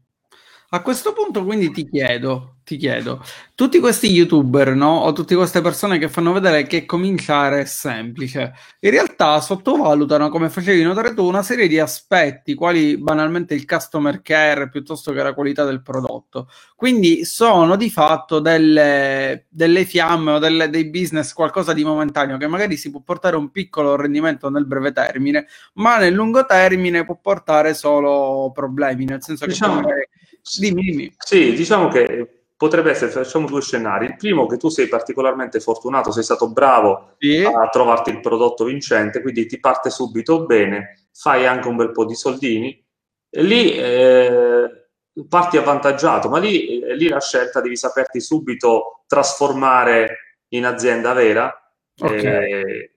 [0.72, 3.24] A questo punto quindi ti chiedo, ti chiedo,
[3.56, 5.00] tutti questi youtuber, no?
[5.00, 10.48] O tutte queste persone che fanno vedere che cominciare è semplice, in realtà sottovalutano, come
[10.48, 15.34] facevi notare tu, una serie di aspetti, quali banalmente il customer care piuttosto che la
[15.34, 16.48] qualità del prodotto.
[16.76, 22.46] Quindi sono di fatto delle, delle fiamme o delle, dei business, qualcosa di momentaneo, che
[22.46, 27.18] magari si può portare un piccolo rendimento nel breve termine, ma nel lungo termine può
[27.20, 30.08] portare solo problemi, nel senso che diciamo, magari...
[30.58, 31.14] dimmi, dimmi.
[31.18, 34.06] Sì, diciamo che potrebbe essere, facciamo due scenari.
[34.06, 37.42] Il primo, che tu sei particolarmente fortunato, sei stato bravo sì.
[37.42, 42.04] a trovarti il prodotto vincente, quindi ti parte subito bene, fai anche un bel po'
[42.04, 42.86] di soldini,
[43.30, 44.88] e lì eh,
[45.28, 51.54] parti avvantaggiato, ma lì, eh, lì la scelta devi saperti subito trasformare in azienda vera.
[51.98, 52.62] Okay.
[52.62, 52.94] E,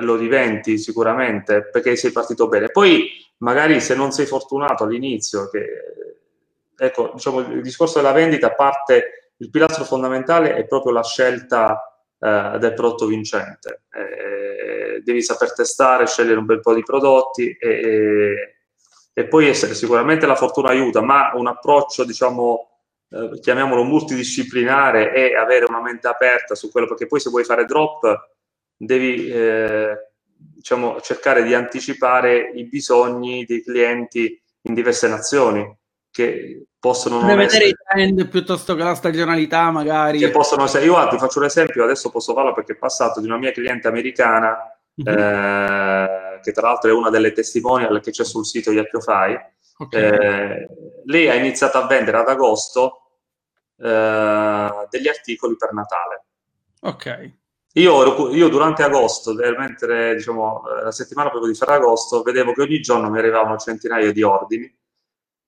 [0.00, 2.68] lo diventi sicuramente perché sei partito bene.
[2.68, 3.10] Poi
[3.40, 5.66] magari se non sei fortunato all'inizio, che
[6.76, 12.56] ecco, diciamo, il discorso della vendita parte, il pilastro fondamentale è proprio la scelta eh,
[12.58, 13.82] del prodotto vincente.
[13.92, 18.56] Eh, devi saper testare, scegliere un bel po' di prodotti e, e,
[19.12, 22.68] e poi essere, sicuramente la fortuna aiuta, ma un approccio, diciamo,
[23.10, 27.64] eh, chiamiamolo multidisciplinare e avere una mente aperta su quello, perché poi se vuoi fare
[27.64, 28.28] drop
[28.76, 30.09] devi eh,
[30.60, 35.66] diciamo, cercare di anticipare i bisogni dei clienti in diverse nazioni
[36.10, 41.08] che possono non vedere i trend piuttosto che la stagionalità magari che possono essere io
[41.08, 44.58] ti faccio un esempio adesso posso farlo perché è passato di una mia cliente americana
[45.00, 45.18] mm-hmm.
[45.18, 49.38] eh, che tra l'altro è una delle testimonial che c'è sul sito Yakiofy
[49.78, 50.02] okay.
[50.02, 50.68] eh,
[51.06, 53.12] lei ha iniziato a vendere ad agosto
[53.78, 56.24] eh, degli articoli per Natale
[56.80, 57.38] ok
[57.74, 63.10] io, io, durante agosto, mentre diciamo, la settimana proprio di Ferragosto, vedevo che ogni giorno
[63.10, 64.78] mi arrivavano centinaia di ordini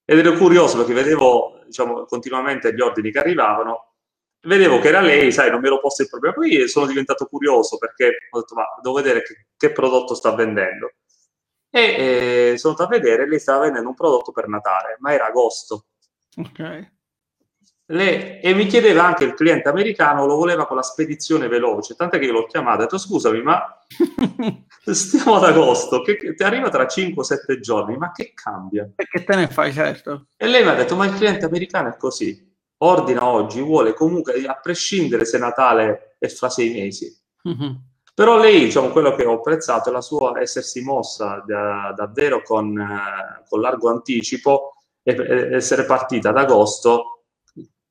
[0.04, 3.94] ed ero curioso perché vedevo diciamo, continuamente gli ordini che arrivavano,
[4.42, 6.34] vedevo che era lei, sai, non mi ero posto il problema.
[6.34, 10.92] Poi sono diventato curioso perché ho detto, ma devo vedere che, che prodotto sta vendendo.
[11.70, 15.26] E eh, sono andato a vedere, lei stava vendendo un prodotto per Natale, ma era
[15.26, 15.86] agosto.
[16.36, 17.00] Ok
[17.92, 22.18] le, e mi chiedeva anche il cliente americano, lo voleva con la spedizione veloce, tant'è
[22.18, 23.78] che io l'ho chiamato e ho detto scusami, ma
[24.84, 28.90] stiamo ad agosto, che, ti arriva tra 5-7 giorni, ma che cambia?
[28.96, 30.28] E che te ne fai, certo?
[30.36, 34.42] E lei mi ha detto, ma il cliente americano è così, ordina oggi, vuole comunque,
[34.46, 37.14] a prescindere se Natale è fra sei mesi.
[37.46, 37.72] Mm-hmm.
[38.14, 42.78] Però lei, diciamo, quello che ho apprezzato è la sua essersi mossa da, davvero con,
[42.78, 47.21] eh, con largo anticipo e, e essere partita ad agosto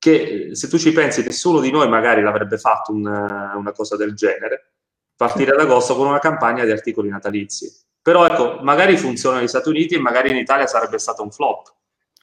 [0.01, 4.15] che se tu ci pensi nessuno di noi magari l'avrebbe fatto una, una cosa del
[4.15, 4.71] genere,
[5.15, 7.71] partire ad agosto con una campagna di articoli natalizi.
[8.01, 11.71] Però ecco, magari funziona negli Stati Uniti e magari in Italia sarebbe stato un flop.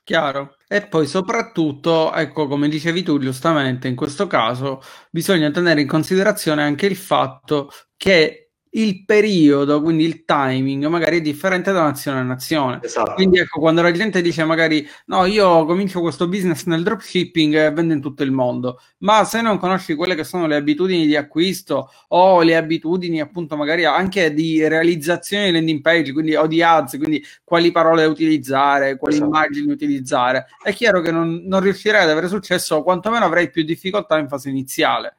[0.02, 0.56] Chiaro.
[0.66, 6.64] E poi soprattutto, ecco, come dicevi tu giustamente, in questo caso bisogna tenere in considerazione
[6.64, 12.22] anche il fatto che il periodo, quindi il timing, magari è differente da nazione a
[12.22, 12.80] nazione.
[12.82, 13.14] Esatto.
[13.14, 17.70] Quindi ecco, quando la gente dice magari no, io comincio questo business nel dropshipping e
[17.72, 21.16] vendo in tutto il mondo, ma se non conosci quelle che sono le abitudini di
[21.16, 26.62] acquisto o le abitudini appunto magari anche di realizzazione di landing page, quindi o di
[26.62, 29.30] ads, quindi quali parole utilizzare, quali esatto.
[29.30, 33.62] immagini utilizzare, è chiaro che non, non riuscirai ad avere successo o quantomeno avrai più
[33.62, 35.16] difficoltà in fase iniziale.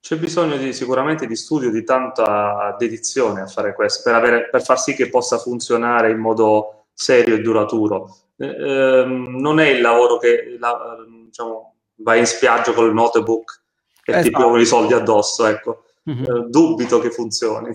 [0.00, 4.62] C'è bisogno di, sicuramente di studio, di tanta dedizione a fare questo, per, avere, per
[4.62, 8.16] far sì che possa funzionare in modo serio e duraturo.
[8.36, 13.62] Eh, ehm, non è il lavoro che la, diciamo, vai in spiaggia con il notebook
[14.04, 14.24] e esatto.
[14.24, 15.84] ti piovono i soldi addosso, ecco.
[16.08, 16.24] Mm-hmm.
[16.24, 17.72] Eh, dubito che funzioni.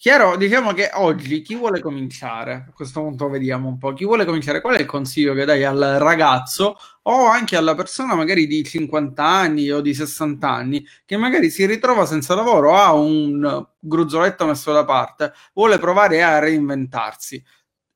[0.00, 4.24] Chiaro, diciamo che oggi chi vuole cominciare, a questo punto vediamo un po', chi vuole
[4.24, 8.64] cominciare, qual è il consiglio che dai al ragazzo o anche alla persona magari di
[8.64, 14.46] 50 anni o di 60 anni che magari si ritrova senza lavoro, ha un gruzzoletto
[14.46, 17.44] messo da parte, vuole provare a reinventarsi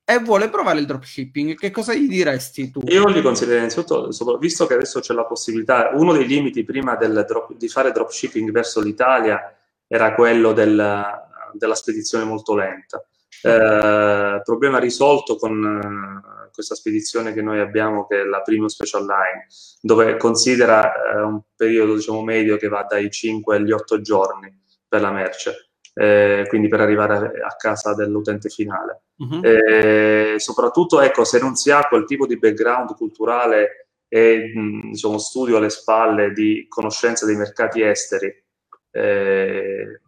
[0.04, 2.82] e vuole provare il dropshipping, che cosa gli diresti tu?
[2.84, 7.54] Io gli consiglierei innanzitutto, visto che adesso c'è la possibilità, uno dei limiti prima drop,
[7.56, 11.23] di fare dropshipping verso l'Italia era quello del
[11.54, 13.04] della spedizione molto lenta.
[13.42, 19.02] Eh, problema risolto con uh, questa spedizione che noi abbiamo, che è la Primo Special
[19.02, 19.46] Line,
[19.82, 25.02] dove considera uh, un periodo diciamo, medio che va dai 5 agli 8 giorni per
[25.02, 29.02] la merce, eh, quindi per arrivare a casa dell'utente finale.
[29.16, 29.40] Uh-huh.
[29.42, 35.18] Eh, soprattutto, ecco, se non si ha quel tipo di background culturale e mh, diciamo,
[35.18, 38.32] studio alle spalle di conoscenza dei mercati esteri,
[38.90, 40.00] eh,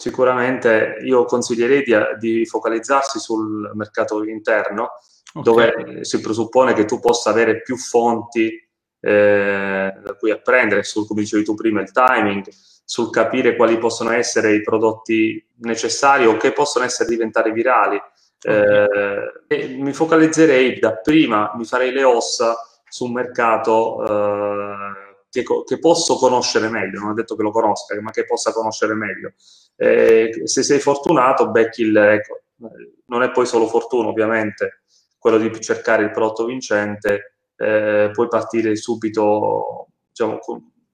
[0.00, 4.92] sicuramente io consiglierei di, di, focalizzarsi sul mercato interno
[5.34, 5.42] okay.
[5.42, 8.48] dove si presuppone che tu possa avere più fonti
[8.98, 12.46] eh, da cui apprendere sul, come dicevi tu prima, il timing,
[12.82, 18.00] sul capire quali possono essere i prodotti necessari o che possono essere diventare virali.
[18.42, 22.56] Eh, mi focalizzerei da prima, mi farei le ossa
[22.88, 24.99] su un mercato eh,
[25.30, 28.94] che, che, posso conoscere meglio, non ho detto che lo conosca, ma che possa conoscere
[28.94, 29.32] meglio.
[29.76, 31.96] Eh, se sei fortunato, becchi il...
[31.96, 32.42] Ecco,
[33.06, 34.82] non è poi solo fortuna, ovviamente,
[35.18, 40.38] quello di cercare il prodotto vincente, eh, puoi partire subito diciamo,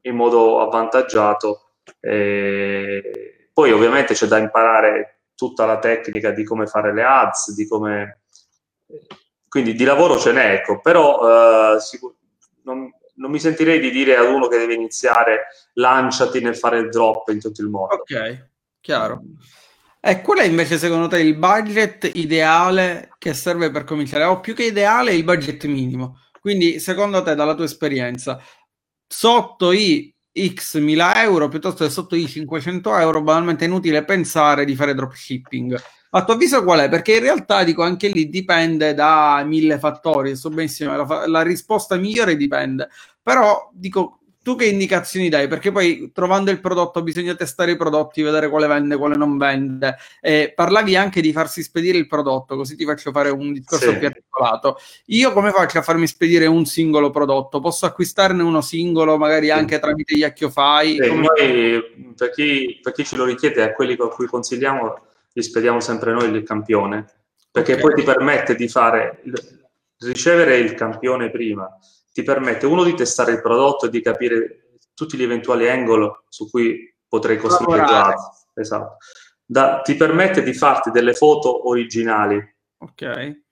[0.03, 1.73] in modo avvantaggiato.
[2.01, 7.67] Eh, poi ovviamente c'è da imparare tutta la tecnica di come fare le ads, di
[7.67, 8.21] come...
[9.49, 12.17] Quindi di lavoro ce n'è, ecco, però eh, sicur-
[12.65, 16.89] non, non, mi sentirei di dire ad uno che deve iniziare lanciati nel fare il
[16.89, 17.95] drop in tutto il mondo.
[17.95, 18.49] Ok,
[18.81, 19.23] chiaro.
[20.01, 24.25] E qual è invece secondo te il budget ideale che serve per cominciare?
[24.25, 26.21] O più che ideale, il budget minimo.
[26.41, 28.41] Quindi, secondo te, dalla tua esperienza,
[29.07, 30.15] sotto i
[30.55, 34.95] X 1000 euro piuttosto che sotto i 500 euro, banalmente è inutile pensare di fare
[34.95, 35.77] dropshipping.
[36.11, 36.89] A tuo avviso qual è?
[36.89, 41.97] Perché in realtà dico anche lì dipende da mille fattori, so benissimo, la, la risposta
[41.97, 42.89] migliore dipende,
[43.23, 45.49] però dico tu che indicazioni dai?
[45.49, 49.97] Perché poi trovando il prodotto bisogna testare i prodotti, vedere quale vende, quale non vende.
[50.21, 53.99] Eh, parlavi anche di farsi spedire il prodotto, così ti faccio fare un discorso sì.
[53.99, 54.79] più articolato.
[55.07, 57.59] Io come faccio a farmi spedire un singolo prodotto?
[57.59, 60.93] Posso acquistarne uno singolo, magari anche tramite gli Acchiofai?
[60.93, 61.27] Sì, come...
[61.27, 65.81] noi, per chi, per chi ce lo richiede, a quelli a cui consigliamo, gli spediamo
[65.81, 67.05] sempre noi il campione,
[67.51, 67.85] perché okay.
[67.85, 69.23] poi ti permette di fare
[69.99, 71.69] ricevere il campione prima
[72.17, 76.49] ti permette uno di testare il prodotto e di capire tutti gli eventuali angoli su
[76.49, 78.15] cui potrei costruire già.
[78.55, 78.97] Esatto.
[79.45, 82.43] Da, ti permette di farti delle foto originali.
[82.79, 83.43] Ok.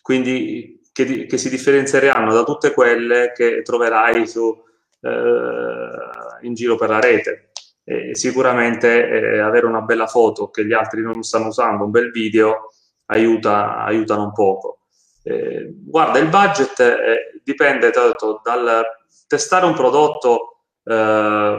[0.00, 4.64] Quindi che, che si differenzieranno da tutte quelle che troverai su,
[5.02, 7.45] eh, in giro per la rete.
[7.88, 12.10] E sicuramente eh, avere una bella foto che gli altri non stanno usando, un bel
[12.10, 12.70] video,
[13.06, 14.80] aiuta, aiutano un poco.
[15.22, 18.82] Eh, guarda, il budget eh, dipende tanto dal
[19.28, 21.58] testare un prodotto eh,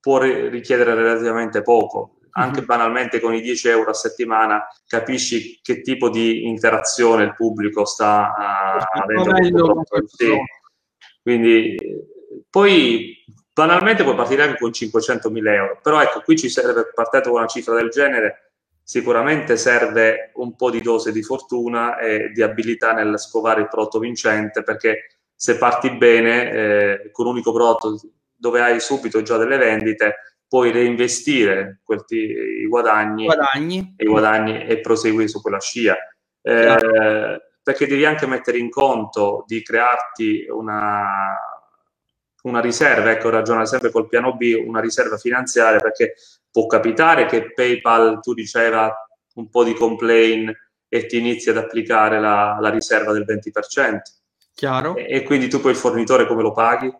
[0.00, 2.16] può richiedere relativamente poco.
[2.34, 2.66] Anche mm-hmm.
[2.66, 8.32] banalmente con i 10 euro a settimana capisci che tipo di interazione il pubblico sta
[8.34, 9.82] uh, avendo.
[10.06, 10.34] Sì.
[11.22, 11.76] Quindi
[12.48, 13.21] poi
[13.52, 17.48] banalmente puoi partire anche con 500.000 euro, però ecco qui ci serve partendo con una
[17.48, 23.18] cifra del genere sicuramente serve un po' di dose di fortuna e di abilità nel
[23.18, 28.00] scovare il prodotto vincente perché se parti bene eh, con un unico prodotto
[28.34, 33.94] dove hai subito già delle vendite puoi reinvestire t- i guadagni, guadagni.
[33.96, 35.96] I guadagni e proseguire su quella scia
[36.42, 41.36] eh, perché devi anche mettere in conto di crearti una,
[42.42, 46.14] una riserva, ecco, ragionare sempre col piano B, una riserva finanziaria perché
[46.50, 48.92] può capitare che PayPal tu riceva
[49.34, 50.52] un po' di complaint
[50.88, 54.00] e ti inizi ad applicare la, la riserva del 20%.
[54.54, 54.96] Chiaro.
[54.96, 56.92] E, e, quindi tu poi il fornitore come lo paghi?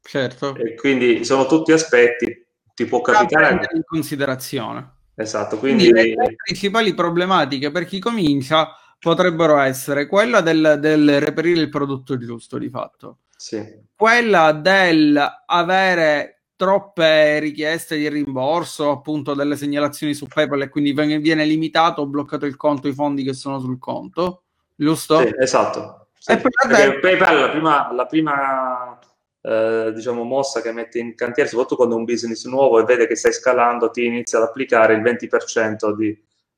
[0.00, 0.56] Certo.
[0.56, 3.68] E quindi sono tutti aspetti, ti può capitare...
[3.72, 4.96] in considerazione.
[5.14, 5.90] Esatto, quindi...
[5.90, 12.16] quindi le principali problematiche per chi comincia potrebbero essere quella del, del reperire il prodotto
[12.18, 13.18] giusto, di fatto.
[13.38, 13.64] Sì.
[13.94, 21.44] Quella del avere troppe richieste di rimborso, appunto delle segnalazioni su PayPal e quindi viene
[21.44, 24.42] limitato o bloccato il conto, i fondi che sono sul conto,
[24.74, 25.20] giusto?
[25.20, 26.08] Sì, esatto.
[26.18, 26.36] Sì.
[26.36, 28.98] Perché PayPal la prima, la prima
[29.40, 33.06] eh, diciamo, mossa che mette in cantiere, soprattutto quando è un business nuovo e vede
[33.06, 36.08] che stai scalando, ti inizia ad applicare il 20% di,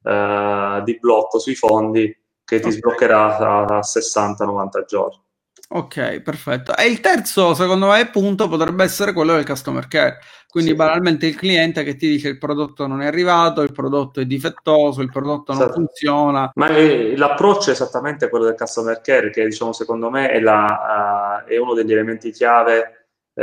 [0.02, 2.06] eh, di blocco sui fondi
[2.42, 2.78] che ti okay.
[2.78, 5.28] sbloccherà a 60-90 giorni.
[5.72, 6.76] Ok, perfetto.
[6.76, 10.18] E il terzo, secondo me, punto potrebbe essere quello del customer care.
[10.48, 10.76] Quindi, sì.
[10.76, 15.00] banalmente, il cliente che ti dice il prodotto non è arrivato, il prodotto è difettoso,
[15.00, 15.74] il prodotto non esatto.
[15.74, 16.50] funziona.
[16.56, 21.44] Ma è, l'approccio è esattamente quello del customer care, che diciamo, secondo me è, la,
[21.44, 23.42] uh, è uno degli elementi chiave uh,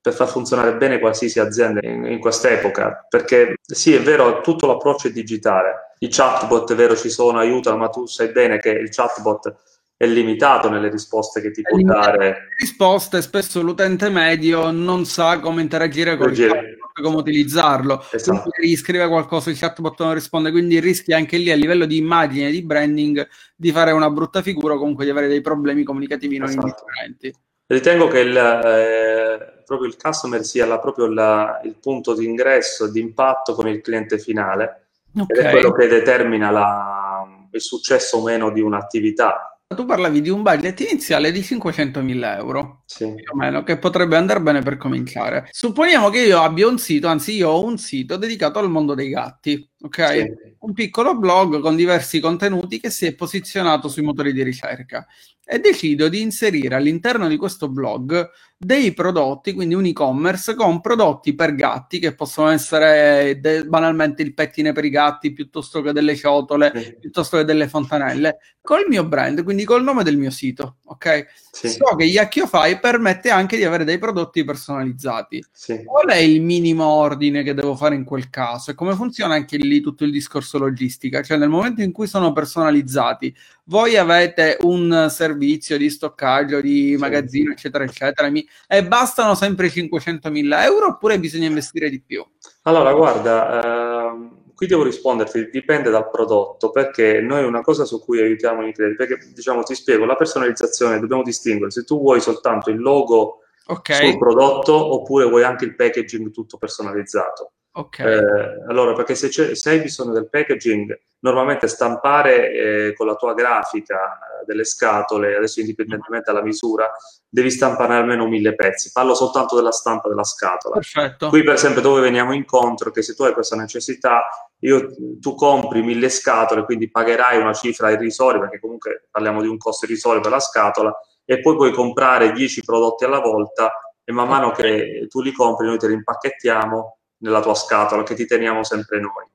[0.00, 3.04] per far funzionare bene qualsiasi azienda in, in quest'epoca.
[3.06, 5.92] Perché sì, è vero, tutto l'approccio è digitale.
[5.98, 9.54] I chatbot, è vero, ci sono, aiutano, ma tu sai bene che il chatbot
[9.96, 12.48] è limitato nelle risposte che ti può dare.
[12.58, 18.04] Risposte, spesso l'utente medio non sa come interagire con il chatbot, come utilizzarlo.
[18.10, 18.50] Esatto.
[18.50, 21.96] Quindi gli scrive qualcosa, il chatbot non risponde, quindi rischi anche lì a livello di
[21.96, 26.38] immagine, di branding, di fare una brutta figura o comunque di avere dei problemi comunicativi
[26.38, 26.66] non esatto.
[26.66, 27.34] indifferenti.
[27.66, 32.90] Ritengo che il, eh, proprio il customer sia la, proprio la, il punto di ingresso,
[32.90, 35.38] di impatto con il cliente finale, okay.
[35.38, 37.14] ed è quello che determina la
[37.54, 39.53] il successo o meno di un'attività.
[39.74, 43.12] Tu parlavi di un budget iniziale di 500.000 euro, sì.
[43.14, 45.48] più o meno, che potrebbe andare bene per cominciare.
[45.50, 49.08] Supponiamo che io abbia un sito, anzi io ho un sito dedicato al mondo dei
[49.08, 50.08] gatti, ok?
[50.08, 50.52] Sì.
[50.60, 55.06] Un piccolo blog con diversi contenuti che si è posizionato sui motori di ricerca
[55.46, 61.34] e decido di inserire all'interno di questo blog dei prodotti, quindi un e-commerce con prodotti
[61.34, 66.16] per gatti che possono essere de- banalmente il pettine per i gatti piuttosto che delle
[66.16, 66.96] ciotole, sì.
[66.98, 71.26] piuttosto che delle fontanelle, col mio brand, quindi col nome del mio sito, ok?
[71.50, 71.68] Sì.
[71.68, 75.44] So che Yakkiofy permette anche di avere dei prodotti personalizzati.
[75.52, 75.84] Sì.
[75.84, 79.58] Qual è il minimo ordine che devo fare in quel caso e come funziona anche
[79.58, 81.22] lì tutto il discorso logistica?
[81.22, 87.52] Cioè nel momento in cui sono personalizzati, voi avete un servizio di stoccaggio, di magazzino,
[87.52, 88.46] eccetera, eccetera, mi...
[88.68, 92.24] e bastano sempre 500.000 euro oppure bisogna investire di più?
[92.62, 98.20] Allora, guarda, ehm, qui devo risponderti, dipende dal prodotto, perché noi una cosa su cui
[98.20, 102.70] aiutiamo i clienti, perché diciamo, ti spiego, la personalizzazione dobbiamo distinguere, se tu vuoi soltanto
[102.70, 104.10] il logo okay.
[104.10, 107.52] sul prodotto oppure vuoi anche il packaging tutto personalizzato.
[107.76, 108.06] Okay.
[108.06, 113.34] Eh, allora, perché se, se, hai bisogno del packaging, normalmente stampare eh, con la tua
[113.34, 116.88] grafica eh, delle scatole, adesso indipendentemente dalla misura,
[117.28, 118.92] devi stampare almeno mille pezzi.
[118.92, 120.74] Parlo soltanto della stampa della scatola.
[120.76, 121.30] Perfetto.
[121.30, 124.22] Qui, per esempio, dove veniamo incontro, che se tu hai questa necessità,
[124.60, 129.56] io, tu compri mille scatole, quindi pagherai una cifra irrisoria, perché comunque parliamo di un
[129.56, 133.72] costo irrisorio per la scatola, e poi puoi comprare 10 prodotti alla volta
[134.04, 136.93] e man mano che tu li compri noi te li impacchettiamo
[137.24, 139.26] nella tua scatola che ti teniamo sempre noi.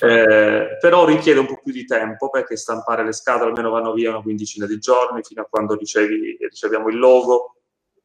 [0.00, 4.08] Eh, però richiede un po' più di tempo perché stampare le scatole almeno vanno via
[4.10, 7.56] una quindicina di giorni fino a quando ricevi, riceviamo il logo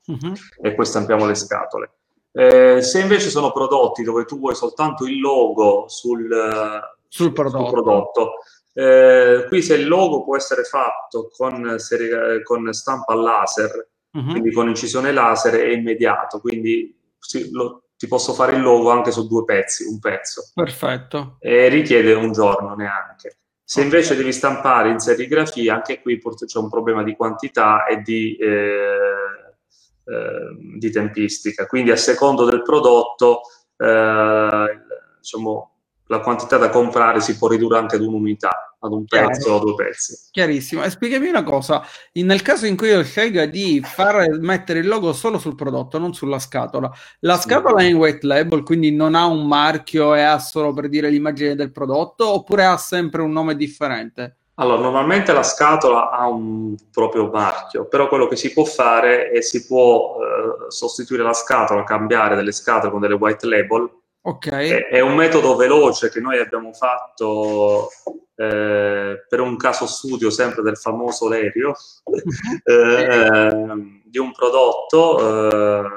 [0.06, 0.34] uh-huh.
[0.62, 1.92] e poi stampiamo le scatole.
[2.34, 6.28] Eh, se invece sono prodotti dove tu vuoi soltanto il logo sul,
[7.08, 8.34] sul prodotto, sul prodotto
[8.74, 14.32] eh, qui se il logo può essere fatto con, serie, con stampa laser, uh-huh.
[14.32, 19.12] quindi con incisione laser, è immediato, quindi sì, lo, ti posso fare il logo anche
[19.12, 20.52] su due pezzi, un pezzo.
[20.54, 21.38] Perfetto.
[21.40, 23.38] E richiede un giorno neanche.
[23.64, 28.36] Se invece devi stampare in serigrafia, anche qui c'è un problema di quantità e di,
[28.36, 29.56] eh,
[30.04, 31.66] eh, di tempistica.
[31.66, 33.44] Quindi a secondo del prodotto,
[33.78, 34.82] eh,
[35.22, 35.73] diciamo,
[36.08, 39.76] la quantità da comprare si può ridurre anche ad un'unità, ad un pezzo o due
[39.76, 40.30] pezzi.
[40.32, 40.84] Chiarissimo.
[40.84, 45.14] E spiegami una cosa, nel caso in cui io scelga di far mettere il logo
[45.14, 47.86] solo sul prodotto, non sulla scatola, la scatola sì.
[47.86, 51.56] è in white label, quindi non ha un marchio e ha solo per dire l'immagine
[51.56, 54.38] del prodotto, oppure ha sempre un nome differente?
[54.58, 59.42] Allora, normalmente la scatola ha un proprio marchio, però quello che si può fare è
[59.42, 64.70] si può eh, sostituire la scatola, cambiare delle scatole con delle white label Okay.
[64.70, 67.90] È, è, un metodo veloce che noi abbiamo fatto
[68.36, 71.76] eh, per un caso studio sempre del famoso Lerio
[72.64, 75.20] eh, di un prodotto
[75.50, 75.90] eh,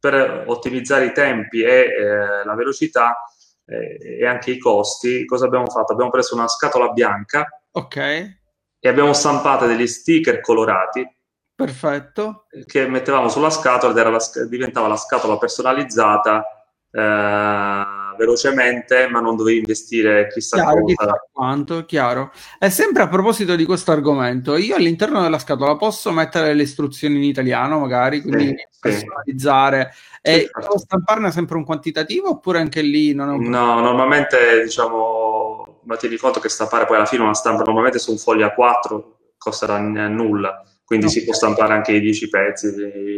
[0.00, 3.16] per ottimizzare i tempi e eh, la velocità
[3.64, 5.24] eh, e anche i costi.
[5.24, 5.92] Cosa abbiamo fatto?
[5.92, 8.36] Abbiamo preso una scatola bianca okay.
[8.80, 11.08] e abbiamo stampato degli sticker colorati
[11.54, 12.46] Perfetto.
[12.66, 16.57] che mettevamo sulla scatola ed la, diventava la scatola personalizzata
[16.90, 17.84] eh,
[18.16, 21.28] velocemente, ma non dovevi investire chissà chiaro, cosa.
[21.30, 22.32] quanto, chiaro.
[22.58, 27.16] E sempre a proposito di questo argomento, io all'interno della scatola posso mettere le istruzioni
[27.16, 30.18] in italiano, magari, quindi sì, personalizzare sì.
[30.22, 30.78] e sì, certo.
[30.78, 36.16] stamparne sempre un quantitativo oppure anche lì non è un No, normalmente diciamo, ma ti
[36.16, 39.02] conto che stampare poi alla fine una stampa normalmente su un foglio A4
[39.38, 41.18] costerà nulla quindi okay.
[41.18, 42.66] si può stampare anche i 10 pezzi,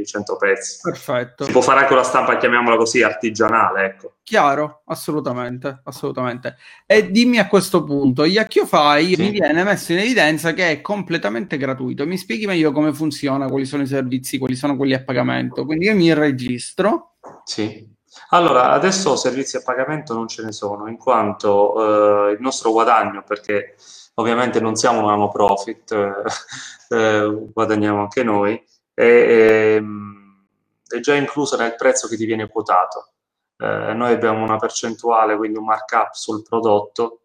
[0.01, 0.79] i 100 pezzi.
[0.83, 1.45] Perfetto.
[1.45, 4.15] Si può fare anche una stampa, chiamiamola così, artigianale, ecco.
[4.25, 6.57] Chiaro, assolutamente, assolutamente.
[6.85, 9.23] E dimmi a questo punto, Yakkiofy sì.
[9.23, 12.05] mi viene messo in evidenza che è completamente gratuito.
[12.07, 15.65] Mi spieghi meglio come funziona, quali sono i servizi, quali sono quelli a pagamento.
[15.65, 17.19] Quindi io mi registro.
[17.45, 17.87] Sì.
[18.31, 23.23] Allora, adesso servizi a pagamento non ce ne sono, in quanto eh, il nostro guadagno,
[23.23, 23.77] perché
[24.15, 28.63] ovviamente non siamo una no profit, eh, eh, guadagniamo anche noi,
[28.95, 30.47] e, ehm,
[30.89, 33.13] è già incluso nel prezzo che ti viene quotato.
[33.57, 37.21] Eh, noi abbiamo una percentuale, quindi un markup sul prodotto,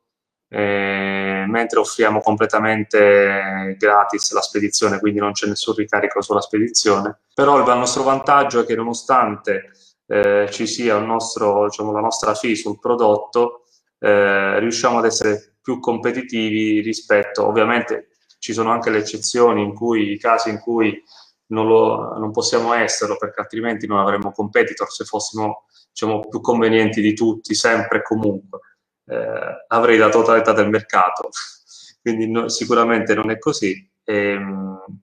[0.47, 7.19] eh, mentre offriamo completamente gratis la spedizione, quindi non c'è nessun ricarico sulla spedizione.
[7.33, 9.71] Però il nostro vantaggio è che nonostante
[10.07, 13.65] eh, ci sia nostro, diciamo, la nostra fee sul prodotto,
[13.99, 20.11] eh, riusciamo ad essere più competitivi rispetto, ovviamente ci sono anche le eccezioni in cui,
[20.11, 21.03] i casi in cui
[21.47, 27.01] non, lo, non possiamo esserlo perché altrimenti non avremmo competitor se fossimo diciamo, più convenienti
[27.01, 28.59] di tutti, sempre e comunque.
[29.07, 31.30] Eh, avrei la totalità del mercato.
[31.99, 33.91] quindi no, sicuramente non è così.
[34.03, 35.01] Ehm,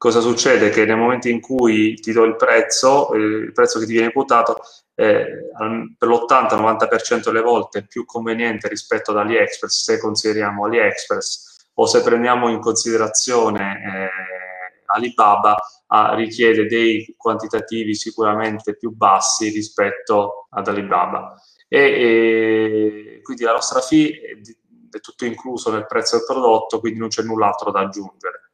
[0.00, 0.70] cosa succede?
[0.70, 4.12] Che nel momento in cui ti do il prezzo, eh, il prezzo che ti viene
[4.12, 4.62] quotato,
[4.94, 5.50] eh,
[5.98, 12.02] per l'80-90% delle volte è più conveniente rispetto ad AliExpress, se consideriamo AliExpress, o se
[12.02, 21.34] prendiamo in considerazione eh, Alibaba, ah, richiede dei quantitativi sicuramente più bassi rispetto ad Alibaba.
[21.68, 26.98] E, e quindi la nostra fee è, è tutto incluso nel prezzo del prodotto, quindi
[26.98, 28.49] non c'è null'altro da aggiungere.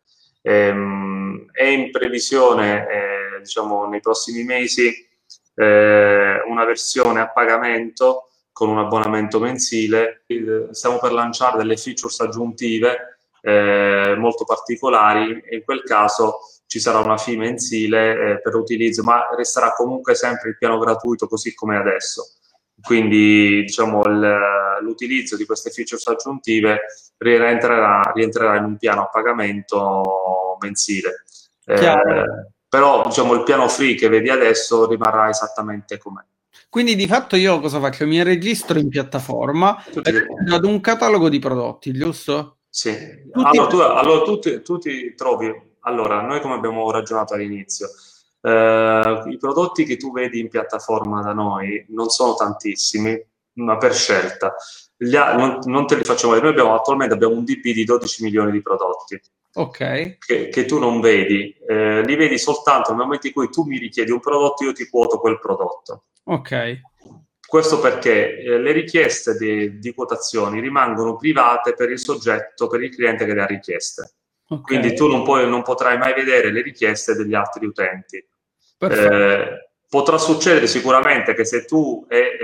[0.46, 4.94] Ehm, è in previsione, eh, diciamo, nei prossimi mesi
[5.56, 10.24] eh, una versione a pagamento con un abbonamento mensile.
[10.70, 16.98] Stiamo per lanciare delle features aggiuntive eh, molto particolari e in quel caso ci sarà
[16.98, 21.76] una fee mensile eh, per l'utilizzo, ma resterà comunque sempre il piano gratuito così come
[21.76, 22.22] adesso.
[22.80, 24.38] Quindi diciamo, il,
[24.82, 26.82] l'utilizzo di queste features aggiuntive
[27.18, 31.24] rientrerà, rientrerà in un piano a pagamento mensile.
[31.64, 31.98] Eh,
[32.68, 36.22] però diciamo, il piano free che vedi adesso rimarrà esattamente com'è.
[36.68, 38.06] Quindi di fatto io cosa faccio?
[38.06, 39.82] Mi registro in piattaforma
[40.52, 42.58] ad un catalogo di prodotti, giusto?
[42.68, 42.94] Sì.
[43.32, 43.46] Tutti...
[43.46, 45.50] Allora, tu, allora tu, ti, tu, ti, trovi,
[45.80, 47.88] allora, noi come abbiamo ragionato all'inizio,
[48.42, 53.18] eh, i prodotti che tu vedi in piattaforma da noi non sono tantissimi,
[53.56, 54.54] ma per scelta.
[54.98, 56.50] Non, non, te li facciamo vedere.
[56.50, 59.20] Noi abbiamo attualmente abbiamo un DP di 12 milioni di prodotti.
[59.54, 60.18] Ok.
[60.18, 63.78] Che, che tu non vedi, eh, li vedi soltanto nel momento in cui tu mi
[63.78, 66.04] richiedi un prodotto, io ti quoto quel prodotto.
[66.24, 66.80] Ok.
[67.46, 72.94] Questo perché eh, le richieste di, di, quotazioni rimangono private per il soggetto, per il
[72.94, 74.14] cliente che le ha richieste.
[74.48, 74.62] Okay.
[74.62, 78.24] Quindi tu non, puoi, non, potrai mai vedere le richieste degli altri utenti.
[78.78, 82.36] Eh, potrà succedere sicuramente che se tu eh,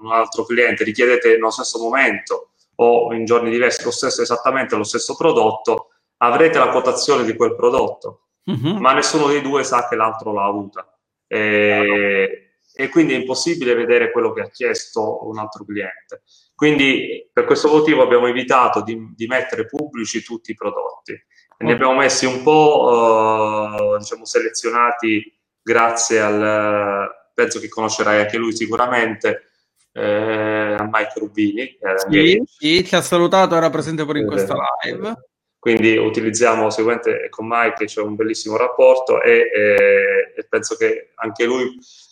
[0.00, 4.84] un altro cliente richiedete nello stesso momento o in giorni diversi lo stesso, esattamente lo
[4.84, 5.88] stesso prodotto,
[6.18, 8.78] avrete la quotazione di quel prodotto, uh-huh.
[8.78, 10.98] ma nessuno dei due sa che l'altro l'ha avuta.
[11.26, 16.22] E, e, quindi è impossibile vedere quello che ha chiesto un altro cliente.
[16.54, 21.12] Quindi per questo motivo abbiamo evitato di, di mettere pubblici tutti i prodotti.
[21.12, 28.38] E ne abbiamo messi un po', uh, diciamo, selezionati grazie al, penso che conoscerai anche
[28.38, 29.49] lui sicuramente,
[29.92, 31.78] eh, a Mike Rubini.
[32.08, 35.14] Sì, sì, ci ha salutato, era presente pure in questa live.
[35.58, 41.44] Quindi utilizziamo sicuramente con Mike, c'è un bellissimo rapporto e, e, e, penso che anche
[41.44, 41.70] lui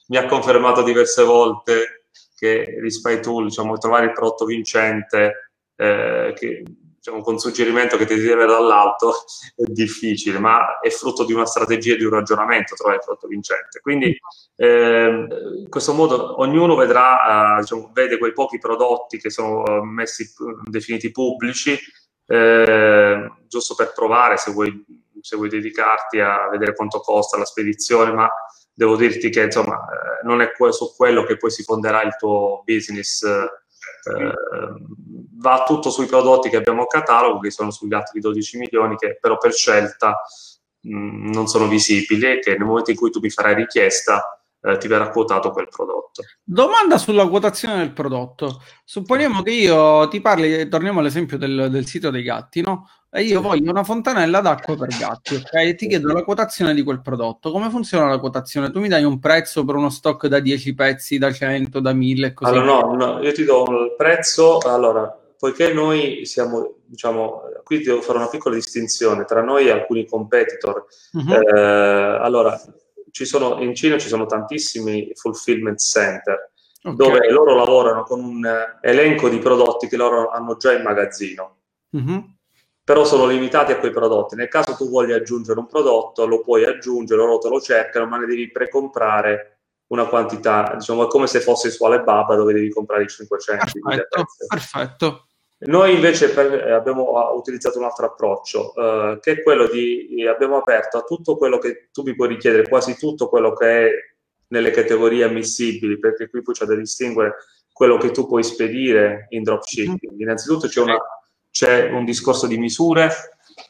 [0.09, 2.05] mi ha confermato diverse volte
[2.37, 6.63] che Rispy Tool, diciamo, trovare il prodotto vincente, eh, che
[7.09, 9.13] diciamo, con suggerimento che ti deve dall'alto
[9.57, 13.27] è difficile, ma è frutto di una strategia e di un ragionamento trovare il prodotto
[13.27, 13.81] vincente.
[13.81, 14.17] Quindi
[14.57, 15.27] eh,
[15.59, 20.31] in questo modo ognuno vedrà, eh, diciamo, vede quei pochi prodotti che sono eh, messi,
[20.65, 21.79] definiti pubblici,
[22.27, 24.85] eh, giusto per provare se vuoi,
[25.21, 28.29] se vuoi dedicarti a vedere quanto costa la spedizione, ma
[28.73, 32.63] devo dirti che insomma eh, non è su quello che poi si fonderà il tuo
[32.65, 34.33] business eh,
[35.39, 39.19] va tutto sui prodotti che abbiamo a catalogo, che sono sugli altri 12 milioni, che
[39.21, 40.21] però per scelta
[40.81, 44.39] mh, mm, non sono visibili e che nel momento in cui tu mi farai richiesta
[44.61, 46.23] eh, ti verrà quotato quel prodotto.
[46.43, 48.61] Domanda sulla quotazione del prodotto.
[48.85, 52.89] Supponiamo che io ti parli, torniamo all'esempio del, del sito dei gatti, no?
[53.11, 55.55] E io voglio una fontanella d'acqua per gatti, ok?
[55.55, 57.51] E ti chiedo la quotazione di quel prodotto.
[57.51, 58.71] Come funziona la quotazione?
[58.71, 62.35] Tu mi dai un prezzo per uno stock da 10 pezzi, da 100, da 1000
[62.35, 62.53] così?
[62.53, 64.59] Allora, no, no, io ti do il prezzo.
[64.59, 70.07] Allora, poiché noi siamo, diciamo, qui devo fare una piccola distinzione tra noi e alcuni
[70.07, 70.87] competitor.
[71.13, 71.33] Uh-huh.
[71.33, 72.61] Eh, allora,
[73.11, 76.51] ci sono, in Cina ci sono tantissimi fulfillment center
[76.83, 76.97] okay.
[76.97, 78.47] dove loro lavorano con un
[78.83, 81.57] elenco di prodotti che loro hanno già in magazzino.
[81.91, 82.37] Uh-huh
[82.89, 84.35] però sono limitati a quei prodotti.
[84.35, 88.17] Nel caso tu voglia aggiungere un prodotto, lo puoi aggiungere, loro te lo cercano, ma
[88.17, 89.59] ne devi precomprare
[89.89, 93.65] una quantità, diciamo, è come se fosse su Alibaba dove devi comprare i 500.
[93.83, 95.28] Perfetto, perfetto.
[95.61, 100.57] Noi invece per, eh, abbiamo utilizzato un altro approccio, eh, che è quello di, abbiamo
[100.57, 103.91] aperto a tutto quello che tu mi puoi richiedere, quasi tutto quello che è
[104.49, 107.37] nelle categorie ammissibili, perché qui poi c'è da distinguere
[107.73, 110.13] quello che tu puoi spedire in dropshipping.
[110.13, 110.21] Mm-hmm.
[110.21, 110.99] Innanzitutto c'è una
[111.51, 113.11] c'è un discorso di misure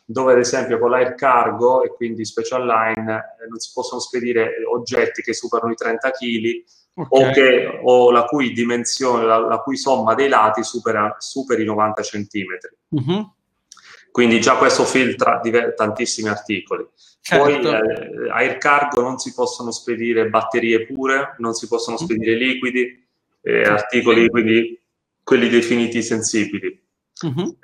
[0.04, 4.56] dove ad esempio con l'air cargo e quindi special line eh, non si possono spedire
[4.70, 6.64] oggetti che superano i 30 kg
[7.08, 7.28] okay.
[7.28, 11.66] o, che, o la cui dimensione, la, la, cui somma dei lati supera, superi i
[11.66, 12.46] 90 cm.
[12.88, 13.32] Uh-huh.
[14.10, 16.86] Quindi già questo filtra diver- tantissimi articoli.
[17.20, 17.44] Certo.
[17.44, 23.06] Poi eh, air cargo non si possono spedire batterie pure, non si possono spedire liquidi,
[23.42, 24.80] eh, articoli quindi
[25.22, 26.86] quelli definiti sensibili
[27.20, 27.58] Uh-huh.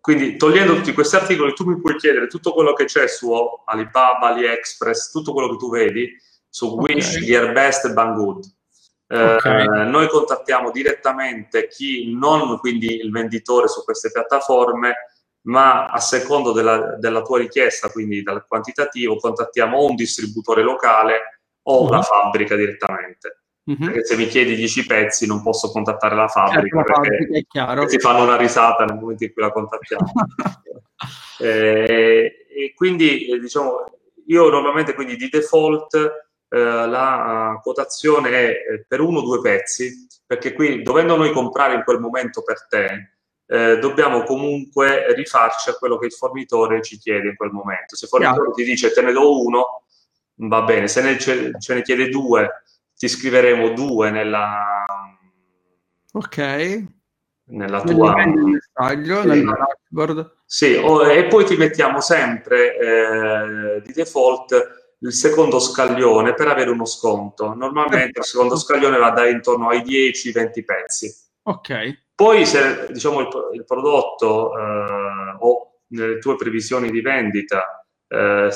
[0.00, 3.32] quindi togliendo tutti questi articoli tu mi puoi chiedere tutto quello che c'è su
[3.64, 6.16] Alibaba, AliExpress, tutto quello che tu vedi
[6.48, 7.24] su Wish, okay.
[7.24, 8.44] Gearbest e Banggood.
[9.12, 9.64] Okay.
[9.64, 14.94] Eh, noi contattiamo direttamente chi non quindi il venditore su queste piattaforme,
[15.42, 21.40] ma a secondo della, della tua richiesta, quindi dal quantitativo, contattiamo o un distributore locale
[21.62, 21.90] o uh-huh.
[21.90, 23.42] la fabbrica direttamente.
[23.64, 23.76] Uh-huh.
[23.76, 27.98] Perché se mi chiedi 10 pezzi non posso contattare la fabbrica certo, perché la ti
[27.98, 30.12] fanno una risata nel momento in cui la contattiamo.
[31.40, 33.84] eh, e quindi eh, diciamo,
[34.26, 36.28] io normalmente quindi di default
[36.58, 41.74] la uh, quotazione è eh, per uno o due pezzi, perché qui dovendo noi comprare
[41.74, 43.12] in quel momento per te,
[43.46, 47.96] eh, dobbiamo comunque rifarci a quello che il fornitore ci chiede in quel momento.
[47.96, 48.54] Se il fornitore yeah.
[48.54, 49.84] ti dice te ne do uno,
[50.34, 52.62] va bene, se ne, ce, ce ne chiede due,
[52.96, 54.74] ti scriveremo due nella...
[56.12, 56.84] Ok.
[57.44, 58.14] Nella tua...
[58.26, 59.28] Messaggio, sì.
[59.28, 60.34] nella dashboard.
[60.46, 66.70] Sì, o, e poi ti mettiamo sempre eh, di default il secondo scaglione per avere
[66.70, 67.54] uno sconto.
[67.54, 71.14] Normalmente il secondo scaglione va da intorno ai 10-20 pezzi.
[71.42, 72.02] Ok.
[72.14, 78.50] Poi se diciamo, il, il prodotto eh, o nelle tue previsioni di vendita eh,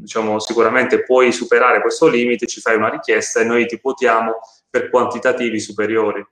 [0.00, 4.38] diciamo, sicuramente puoi superare questo limite, ci fai una richiesta e noi ti quotiamo
[4.70, 6.24] per quantitativi superiori.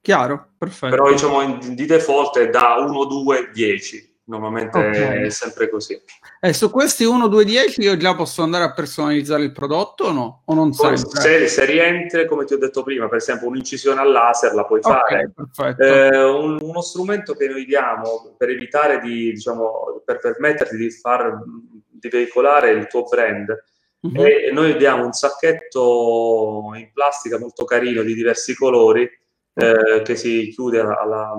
[0.00, 0.94] Chiaro, perfetto.
[0.94, 5.24] Però diciamo di default è da 1, 2, 10 normalmente okay.
[5.26, 6.00] è sempre così.
[6.40, 10.12] E su questi 1, 2, 10 io già posso andare a personalizzare il prodotto o
[10.12, 10.42] no?
[10.46, 14.10] O non Poi, se, se, rientri, come ti ho detto prima, per esempio un'incisione al
[14.10, 15.76] laser la puoi okay, fare.
[15.78, 21.40] Eh, un, uno strumento che noi diamo per evitare di, diciamo, per permetterti di far
[22.02, 23.48] di veicolare il tuo brand
[24.00, 24.24] uh-huh.
[24.24, 29.08] e noi diamo un sacchetto in plastica molto carino di diversi colori
[29.54, 31.32] eh, che si chiude alla,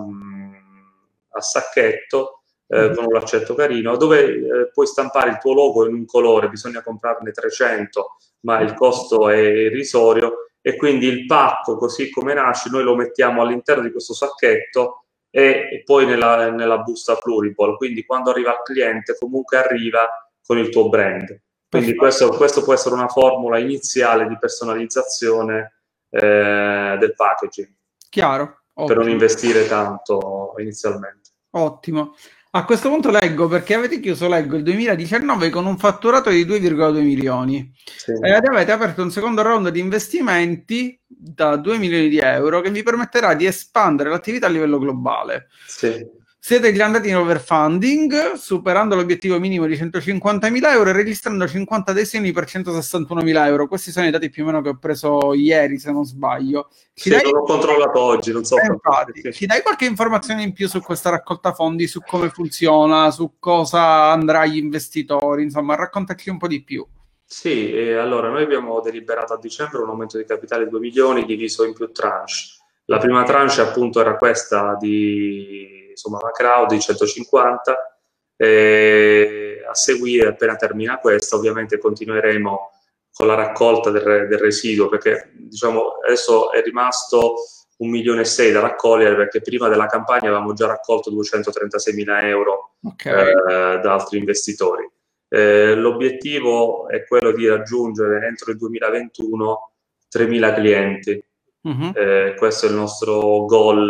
[1.32, 2.43] a sacchetto
[2.74, 6.50] eh, con un laccetto carino, dove eh, puoi stampare il tuo logo in un colore,
[6.50, 12.70] bisogna comprarne 300, ma il costo è irrisorio e quindi il pacco, così come nasce,
[12.70, 18.32] noi lo mettiamo all'interno di questo sacchetto e poi nella, nella busta pluriball, quindi quando
[18.32, 20.08] arriva al cliente comunque arriva
[20.44, 21.40] con il tuo brand.
[21.70, 27.74] Quindi questo, questo può essere una formula iniziale di personalizzazione eh, del packaging.
[28.10, 28.62] Chiaro.
[28.76, 28.88] Ottimo.
[28.88, 31.32] Per non investire tanto inizialmente.
[31.52, 32.14] Ottimo.
[32.56, 37.02] A questo punto leggo perché avete chiuso, leggo il 2019 con un fatturato di 2,2
[37.02, 38.12] milioni sì.
[38.12, 42.84] e avete aperto un secondo round di investimenti da 2 milioni di euro che vi
[42.84, 45.48] permetterà di espandere l'attività a livello globale.
[45.66, 46.06] Sì.
[46.46, 52.34] Siete già andati in overfunding, superando l'obiettivo minimo di 150.000 euro e registrando 50 adesioni
[52.34, 53.70] per 161.000 euro.
[53.70, 56.68] Questi sono i dati più o meno che ho preso ieri, se non sbaglio.
[56.94, 57.24] Ci sì, dai...
[57.24, 58.58] non ho controllato oggi, non so.
[58.60, 63.10] Eh, infatti, ci dai qualche informazione in più su questa raccolta fondi, su come funziona,
[63.12, 66.86] su cosa andrà agli investitori, insomma, raccontaci un po' di più.
[67.24, 71.24] Sì, eh, allora noi abbiamo deliberato a dicembre un aumento di capitale di 2 milioni
[71.24, 72.34] diviso in più tranche.
[72.88, 76.20] La prima tranche appunto era questa di insomma
[76.68, 77.98] di 150.
[78.36, 82.72] E a seguire, appena termina questa, ovviamente continueremo
[83.14, 87.36] con la raccolta del, del residuo, perché diciamo adesso è rimasto
[87.78, 92.22] un milione e sei da raccogliere perché prima della campagna avevamo già raccolto 236 mila
[92.22, 93.30] euro okay.
[93.30, 94.90] eh, da altri investitori.
[95.28, 99.72] Eh, l'obiettivo è quello di raggiungere entro il 2021
[100.16, 101.24] 3.000 clienti.
[101.62, 101.92] Uh-huh.
[101.96, 103.90] Eh, questo è il nostro goal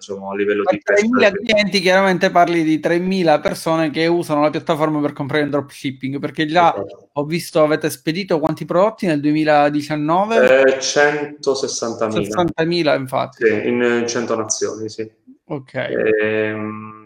[0.00, 0.80] diciamo, a livello di...
[0.82, 6.18] 3.000 clienti, chiaramente parli di 3.000 persone che usano la piattaforma per comprare il dropshipping,
[6.18, 7.10] perché già esatto.
[7.12, 10.62] ho visto avete spedito quanti prodotti nel 2019?
[10.62, 11.36] Eh, 160.000.
[11.38, 13.46] 60.000 infatti.
[13.46, 15.08] Sì, in 100 nazioni, sì.
[15.44, 15.74] Ok.
[15.74, 17.00] Ehm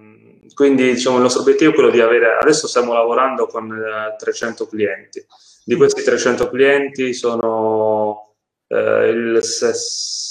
[0.55, 4.67] quindi diciamo, il nostro obiettivo è quello di avere, adesso stiamo lavorando con eh, 300
[4.69, 5.25] clienti,
[5.65, 8.35] di questi 300 clienti sono
[8.69, 10.24] eh, il 60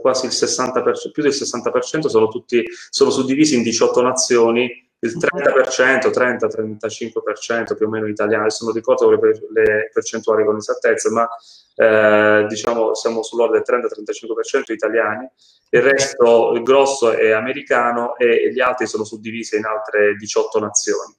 [0.00, 6.10] quasi il 60%, più del 60% sono, tutti, sono suddivisi in 18 nazioni, il 30%,
[6.10, 11.28] 30-35% più o meno italiani, adesso non ricordo le, percentuali con esattezza, ma
[11.76, 15.28] eh, diciamo siamo sull'ordine del 30-35% italiani,
[15.70, 21.14] il resto, il grosso è americano e gli altri sono suddivisi in altre 18 nazioni.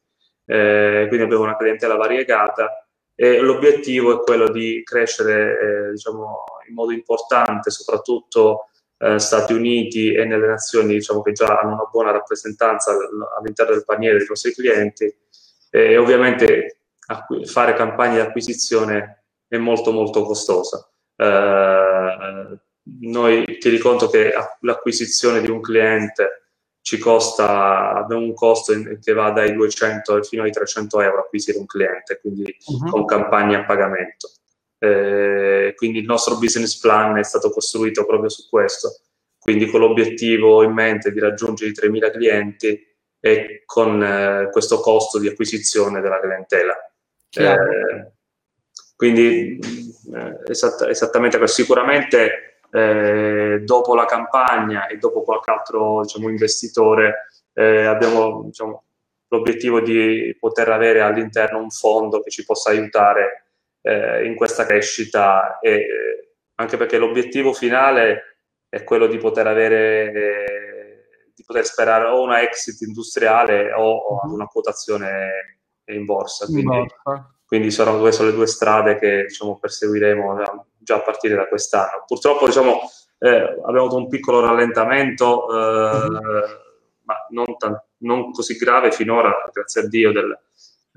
[0.46, 2.79] Eh, quindi abbiamo una clientela variegata
[3.22, 10.14] e l'obiettivo è quello di crescere eh, diciamo, in modo importante, soprattutto eh, Stati Uniti
[10.14, 12.92] e nelle nazioni diciamo, che già hanno una buona rappresentanza
[13.38, 15.14] all'interno del paniere dei nostri clienti
[15.70, 16.84] e ovviamente
[17.44, 20.90] fare campagne di acquisizione è molto molto costosa.
[21.18, 22.58] Eh,
[23.02, 26.49] noi ti conto che l'acquisizione di un cliente
[26.90, 31.68] ci costa, abbiamo un costo che va dai 200 fino ai 300 euro acquisire un
[31.68, 32.90] cliente, quindi uh-huh.
[32.90, 34.32] con campagne a pagamento.
[34.80, 39.02] Eh, quindi il nostro business plan è stato costruito proprio su questo,
[39.38, 42.88] quindi con l'obiettivo in mente di raggiungere i 3.000 clienti
[43.20, 46.76] e con eh, questo costo di acquisizione della clientela.
[47.38, 48.14] Eh,
[48.96, 49.60] quindi
[50.12, 51.62] eh, esatt- esattamente questo.
[51.62, 58.84] Sicuramente eh, dopo la campagna e dopo qualche altro diciamo, investitore eh, abbiamo diciamo,
[59.28, 63.46] l'obiettivo di poter avere all'interno un fondo che ci possa aiutare
[63.82, 70.12] eh, in questa crescita e eh, anche perché l'obiettivo finale è quello di poter avere
[70.12, 71.00] eh,
[71.34, 76.46] di poter sperare o una exit industriale o, una quotazione in borsa.
[76.46, 76.86] Quindi,
[77.46, 80.36] quindi sono queste le due strade che diciamo, perseguiremo
[80.90, 82.80] già a partire da quest'anno purtroppo diciamo
[83.20, 86.14] eh, abbiamo avuto un piccolo rallentamento mm-hmm.
[87.04, 90.38] ma non, tan- non, così grave finora grazie a Dio del,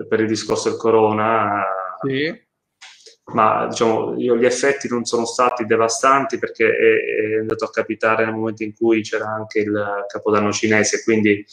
[0.09, 1.63] per il discorso del corona
[2.01, 2.51] sì
[3.33, 8.25] ma diciamo, io, gli effetti non sono stati devastanti perché è, è, andato a capitare
[8.25, 11.45] nel momento in cui c'era anche il capodanno cinese, quindi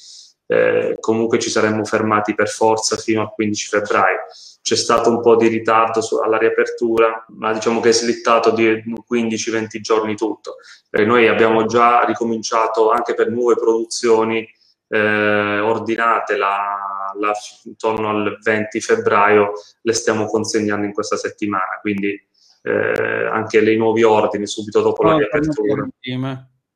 [0.51, 4.17] eh, comunque ci saremmo fermati per forza fino al 15 febbraio.
[4.63, 8.67] C'è stato un po' di ritardo su, alla riapertura, ma diciamo che è slittato di
[8.67, 10.55] 15-20 giorni tutto.
[10.89, 14.47] E noi abbiamo già ricominciato anche per nuove produzioni
[14.87, 17.31] eh, ordinate la, la,
[17.65, 19.51] intorno al 20 febbraio
[19.83, 22.19] le stiamo consegnando in questa settimana, quindi
[22.63, 25.87] eh, anche i nuovi ordini subito dopo oh, la riapertura.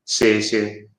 [0.00, 0.92] Sì, sì.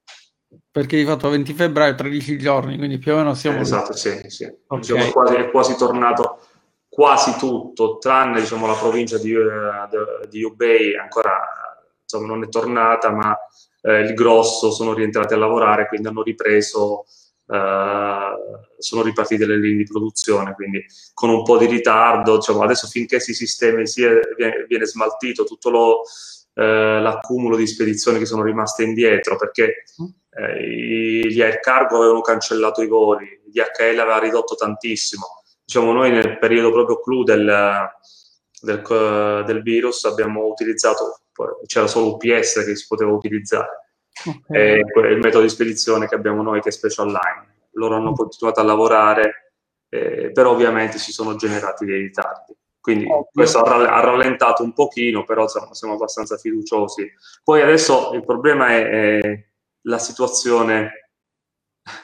[0.76, 3.62] Perché di fatto 20 febbraio, 13 giorni, quindi più o meno siamo...
[3.62, 4.44] esatto, sì, sì.
[4.44, 4.80] Okay.
[4.80, 6.40] Diciamo, quasi, è quasi tornato
[6.90, 11.32] quasi tutto, tranne diciamo, la provincia di, uh, di Ubei ancora
[12.02, 13.38] insomma, non è tornata, ma
[13.84, 17.06] eh, il grosso sono rientrati a lavorare, quindi hanno ripreso,
[17.48, 18.34] eh,
[18.78, 23.22] sono ripartite le linee di produzione, quindi con un po' di ritardo, diciamo, adesso finché
[23.22, 26.02] si sistemi, si viene, viene, smaltito tutto lo,
[26.56, 29.84] eh, l'accumulo di spedizioni che sono rimaste indietro, perché
[30.30, 35.26] eh, gli air cargo avevano cancellato i voli, DHL aveva ridotto tantissimo.
[35.64, 37.88] Diciamo, noi nel periodo proprio clou del,
[38.62, 41.20] del, del virus abbiamo utilizzato
[41.66, 43.84] c'era solo UPS che si poteva utilizzare.
[44.26, 44.80] Okay.
[44.80, 47.68] È il metodo di spedizione che abbiamo noi che è Special Line.
[47.72, 49.54] Loro hanno continuato a lavorare,
[49.90, 52.56] eh, però ovviamente si sono generati dei ritardi.
[52.86, 53.32] Quindi okay.
[53.34, 57.12] questo ha rallentato un pochino, però insomma, siamo abbastanza fiduciosi.
[57.44, 59.46] Poi adesso il problema è, è
[59.88, 61.10] la situazione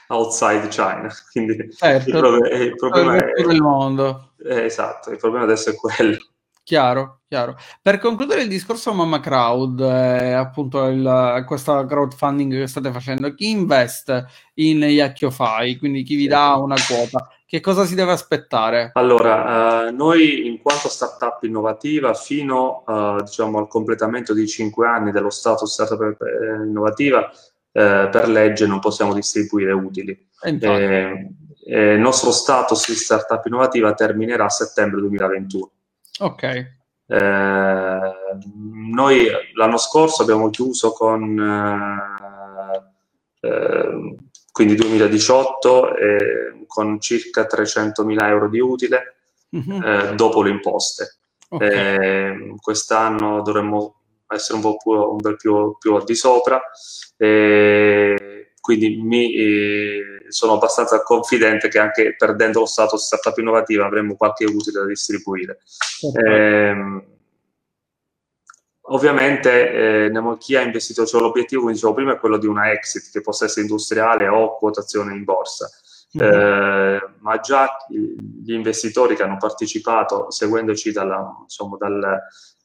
[0.07, 1.07] outside China.
[1.32, 4.34] Quindi certo, il, problema, il problema è, del mondo.
[4.43, 6.17] Eh, esatto, il problema adesso è quello.
[6.64, 7.55] Chiaro, chiaro.
[7.82, 13.49] Per concludere il discorso Mamma Crowd, eh, appunto il, questa crowdfunding che state facendo, chi
[13.49, 18.91] investe in Yakkiofy, quindi chi vi dà una quota, che cosa si deve aspettare?
[18.93, 25.12] Allora, eh, noi in quanto startup innovativa, fino eh, diciamo, al completamento di 5 anni
[25.12, 27.30] dello status startup eh, innovativa,
[27.72, 30.28] eh, per legge non possiamo distribuire utili.
[30.43, 35.72] Eh, il nostro status di startup innovativa terminerà a settembre 2021.
[36.22, 36.43] Ok.
[37.07, 37.99] Eh,
[38.63, 41.38] noi l'anno scorso abbiamo chiuso con
[43.41, 44.15] eh, eh,
[44.51, 45.89] quindi 2018
[46.67, 49.15] con circa 300.000 euro di utile
[49.55, 50.15] mm-hmm.
[50.15, 51.17] dopo le imposte.
[51.49, 51.69] Okay.
[51.69, 53.95] Eh, quest'anno dovremmo
[54.28, 56.61] essere un po' più, un bel più, più al di sopra.
[57.17, 59.34] quindi mi,
[60.32, 65.59] sono abbastanza confidente che anche perdendo lo status startup innovativa avremo qualche utile da distribuire.
[66.25, 67.05] Eh,
[68.82, 73.11] ovviamente eh, chi ha investito, cioè l'obiettivo, come dicevo prima, è quello di una exit
[73.11, 75.69] che possa essere industriale o quotazione in borsa.
[76.17, 76.34] Mm-hmm.
[76.34, 82.19] Eh, ma già gli investitori che hanno partecipato seguendoci dalla, insomma, dal,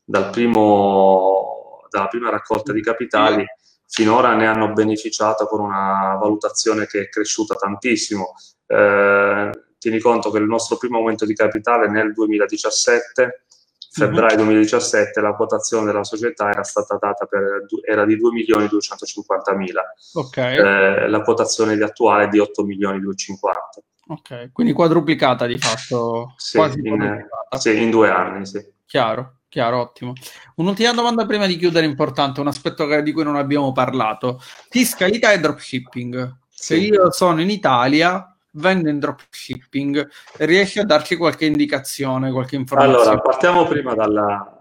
[0.05, 3.47] dal primo, dalla prima raccolta di capitali
[3.89, 8.35] finora ne hanno beneficiato con una valutazione che è cresciuta tantissimo.
[8.67, 13.45] Eh, tieni conto che il nostro primo aumento di capitale nel 2017,
[13.93, 14.45] febbraio mm-hmm.
[14.45, 19.83] 2017, la quotazione della società era stata data per, era di 2 milioni 250 mila.
[20.15, 20.57] Okay.
[20.57, 23.61] Eh, la quotazione attuale è di 8 milioni 250.
[24.09, 26.35] Ok, quindi quadruplicata di fatto.
[26.37, 27.27] Sì, in,
[27.59, 28.65] sì, in due anni, sì.
[28.87, 29.39] Chiaro.
[29.57, 30.13] Chiaro, ottimo.
[30.57, 34.39] Un'ultima domanda prima di chiudere importante, un aspetto di cui non abbiamo parlato.
[34.69, 36.37] Fiscalità e dropshipping.
[36.47, 43.03] Se io sono in Italia, vendo in dropshipping, riesci a darci qualche indicazione, qualche informazione?
[43.03, 44.61] Allora, partiamo prima dalla,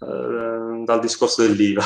[0.00, 1.84] eh, dal discorso dell'IVA.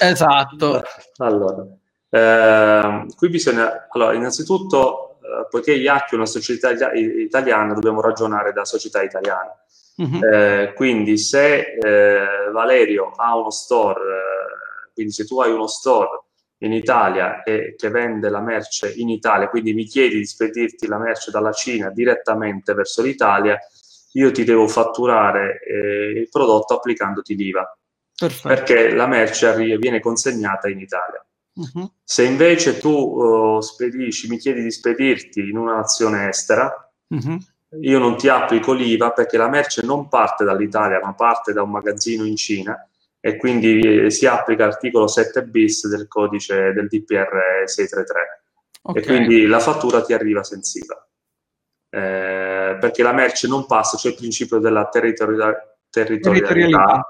[0.00, 0.82] Esatto.
[1.18, 1.66] Allora,
[2.08, 8.64] Eh, qui bisogna, allora, innanzitutto, eh, poiché IAC è una società italiana, dobbiamo ragionare da
[8.64, 9.54] società italiana.
[9.96, 10.24] Uh-huh.
[10.24, 16.22] Eh, quindi se eh, Valerio ha uno store, eh, quindi se tu hai uno store
[16.58, 20.98] in Italia e che vende la merce in Italia, quindi mi chiedi di spedirti la
[20.98, 23.58] merce dalla Cina direttamente verso l'Italia,
[24.12, 27.78] io ti devo fatturare eh, il prodotto applicandoti l'IVA.
[28.16, 28.48] Perfetto.
[28.48, 31.24] Perché la merce viene consegnata in Italia.
[31.54, 31.92] Uh-huh.
[32.02, 37.38] Se invece tu uh, spedisci, mi chiedi di spedirti in una nazione estera, uh-huh.
[37.80, 41.70] Io non ti applico l'IVA perché la merce non parte dall'Italia, ma parte da un
[41.70, 42.88] magazzino in Cina
[43.20, 48.42] e quindi eh, si applica l'articolo 7 bis del codice del DPR 633
[48.82, 49.02] okay.
[49.02, 51.08] e quindi la fattura ti arriva senza IVA.
[51.88, 57.08] Eh, perché la merce non passa, c'è il principio della territorialità, territorialità,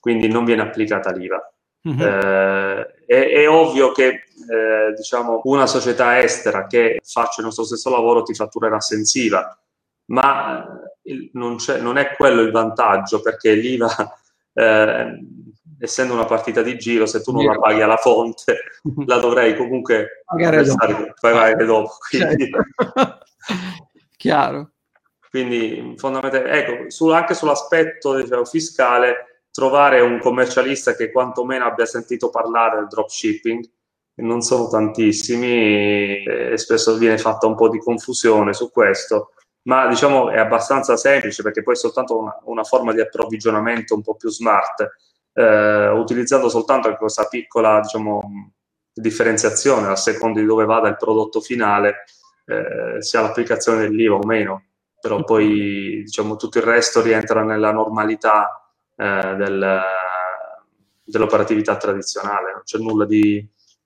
[0.00, 1.50] quindi non viene applicata l'IVA.
[1.88, 2.00] Mm-hmm.
[2.00, 7.88] Eh, è, è, ovvio che eh, diciamo, una società estera che faccia il nostro stesso
[7.88, 9.58] lavoro ti fatturerà sensiva,
[10.06, 10.66] ma
[11.02, 14.18] eh, non, non, è quello il vantaggio perché l'IVA,
[14.54, 15.18] eh,
[15.78, 18.58] essendo una partita di giro, se tu non la paghi alla fonte,
[19.06, 21.12] la dovrei comunque pagare dopo.
[21.20, 22.50] Pagare dopo quindi.
[22.50, 23.18] Certo.
[24.16, 24.70] Chiaro.
[25.28, 32.30] Quindi fondamentalmente, ecco, su, anche sull'aspetto diciamo, fiscale trovare un commercialista che quantomeno abbia sentito
[32.30, 33.64] parlare del dropshipping,
[34.16, 39.32] non sono tantissimi e spesso viene fatta un po' di confusione su questo,
[39.64, 44.02] ma diciamo è abbastanza semplice perché poi è soltanto una, una forma di approvvigionamento un
[44.02, 44.88] po' più smart,
[45.32, 48.52] eh, utilizzando soltanto questa piccola diciamo,
[48.92, 52.04] differenziazione a seconda di dove vada il prodotto finale,
[52.46, 54.64] eh, sia l'applicazione dell'IVA o meno,
[55.00, 59.80] però poi diciamo, tutto il resto rientra nella normalità eh, del,
[61.04, 63.36] dell'operatività tradizionale, non c'è nulla di,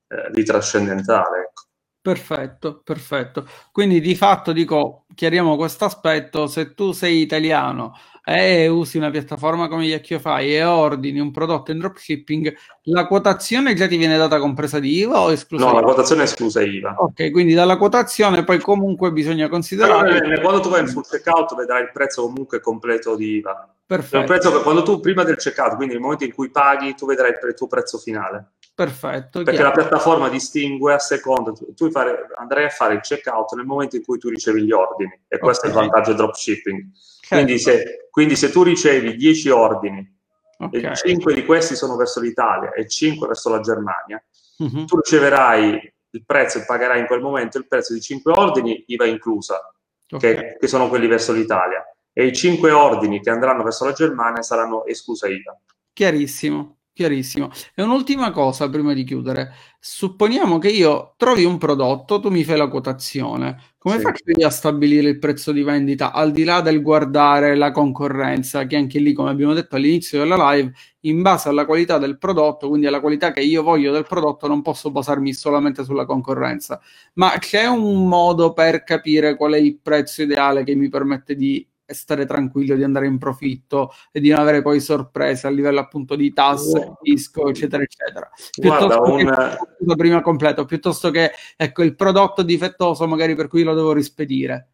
[0.09, 1.41] eh, di trascendentale.
[1.49, 1.68] Ecco.
[2.09, 3.47] Perfetto, perfetto.
[3.71, 7.95] Quindi di fatto dico, chiariamo questo aspetto, se tu sei italiano
[8.25, 12.55] e usi una piattaforma come Yakkiofy e ordini un prodotto in dropshipping,
[12.85, 15.65] la quotazione già ti viene data compresa di IVA o esclusa?
[15.65, 15.81] No, IVA?
[15.81, 16.95] la quotazione è esclusa IVA.
[16.99, 20.19] Ok, quindi dalla quotazione poi comunque bisogna considerare...
[20.19, 23.71] Allora, quando tu vai in full checkout vedrai il prezzo comunque completo di IVA.
[23.85, 24.25] Perfetto.
[24.25, 27.33] prezzo che quando tu prima del checkout, quindi nel momento in cui paghi, tu vedrai
[27.33, 28.53] il tuo prezzo finale.
[28.79, 29.43] Perfetto.
[29.43, 29.75] Perché chiaro.
[29.75, 34.05] la piattaforma distingue a seconda, tu, fare, andrai a fare il checkout nel momento in
[34.05, 35.77] cui tu ricevi gli ordini e questo okay.
[35.77, 36.87] è il vantaggio del dropshipping.
[37.27, 40.17] Quindi se, quindi se, tu ricevi 10 ordini
[40.59, 40.93] okay.
[40.93, 44.25] e 5 di questi sono verso l'Italia e 5 verso la Germania,
[44.59, 44.85] uh-huh.
[44.85, 49.07] tu riceverai il prezzo e pagherai in quel momento il prezzo di 5 ordini, IVA
[49.07, 49.75] inclusa,
[50.09, 50.37] okay.
[50.37, 54.41] che, che, sono quelli verso l'Italia, e i 5 ordini che andranno verso la Germania
[54.43, 55.59] saranno esclusa IVA.
[55.93, 56.78] Chiarissimo.
[56.99, 57.51] Chiarissimo.
[57.77, 59.53] E un'ultima cosa prima di chiudere.
[59.79, 63.75] Supponiamo che io trovi un prodotto, tu mi fai la quotazione.
[63.79, 64.03] Come sì.
[64.03, 68.67] faccio io a stabilire il prezzo di vendita al di là del guardare la concorrenza,
[68.67, 70.73] che anche lì, come abbiamo detto all'inizio della live,
[71.03, 74.61] in base alla qualità del prodotto, quindi alla qualità che io voglio del prodotto, non
[74.61, 76.81] posso basarmi solamente sulla concorrenza.
[77.13, 81.65] Ma c'è un modo per capire qual è il prezzo ideale che mi permette di
[81.91, 85.81] e stare tranquillo di andare in profitto e di non avere poi sorprese a livello
[85.81, 86.99] appunto di tasse, wow.
[87.01, 88.31] disco, eccetera, eccetera.
[88.53, 89.97] Piuttosto Guarda, che un...
[89.97, 94.69] prima completo, piuttosto che ecco il prodotto difettoso magari per cui lo devo rispedire.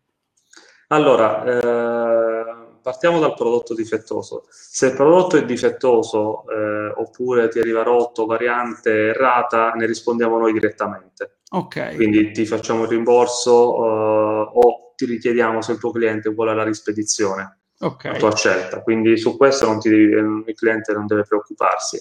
[0.89, 4.47] Allora, eh, partiamo dal prodotto difettoso.
[4.49, 10.53] Se il prodotto è difettoso eh, oppure ti arriva rotto, variante errata, ne rispondiamo noi
[10.53, 11.39] direttamente.
[11.51, 11.95] Ok.
[11.95, 16.65] Quindi ti facciamo il rimborso eh, o ti richiediamo se il tuo cliente vuole la
[16.65, 17.59] rispedizione.
[17.79, 18.13] Okay.
[18.13, 18.83] La tua scelta.
[18.83, 20.05] Quindi su questo non ti devi,
[20.47, 22.01] il cliente non deve preoccuparsi.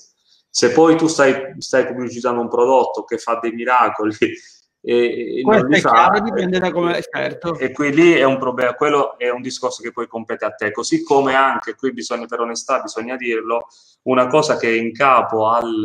[0.49, 4.15] Se poi tu stai, stai pubblicizzando un prodotto che fa dei miracoli
[4.85, 7.57] e, Questo è chiaro, dipende da come certo.
[7.57, 10.71] E qui lì è un problema, quello è un discorso che poi compete a te,
[10.71, 13.67] così come anche qui bisogna per onestà, bisogna dirlo,
[14.03, 15.83] una cosa che è in capo al,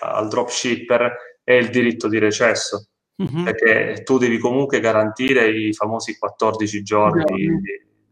[0.00, 2.86] al dropshipper è il diritto di recesso
[3.20, 3.42] uh-huh.
[3.44, 7.36] perché tu devi comunque garantire i famosi 14 giorni uh-huh.
[7.36, 7.50] di,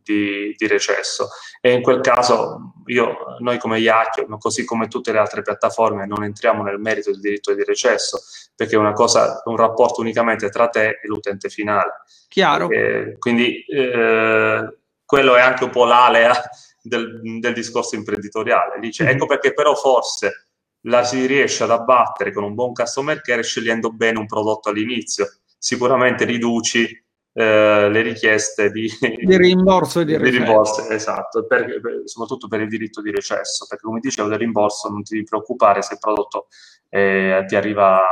[0.02, 1.28] di, di, recesso
[1.60, 6.24] e in quel caso io, noi come Iacchio, così come tutte le altre piattaforme, non
[6.24, 8.20] entriamo nel merito del diritto di recesso
[8.54, 12.02] perché è una cosa, un rapporto unicamente tra te e l'utente finale.
[12.28, 12.68] Chiaro.
[12.70, 16.34] Eh, quindi eh, quello è anche un po' l'alea
[16.82, 18.78] del, del discorso imprenditoriale.
[18.80, 19.10] Dice, uh-huh.
[19.10, 20.47] Ecco perché però forse
[20.82, 25.26] la si riesce ad abbattere con un buon customer care scegliendo bene un prodotto all'inizio.
[25.58, 26.86] Sicuramente riduci
[27.32, 32.60] eh, le richieste di, di rimborso e di, di rimborso, esatto, per, per, soprattutto per
[32.60, 35.98] il diritto di recesso, perché come dicevo del rimborso non ti devi preoccupare se il
[36.00, 36.48] prodotto
[36.88, 38.02] eh, ti arriva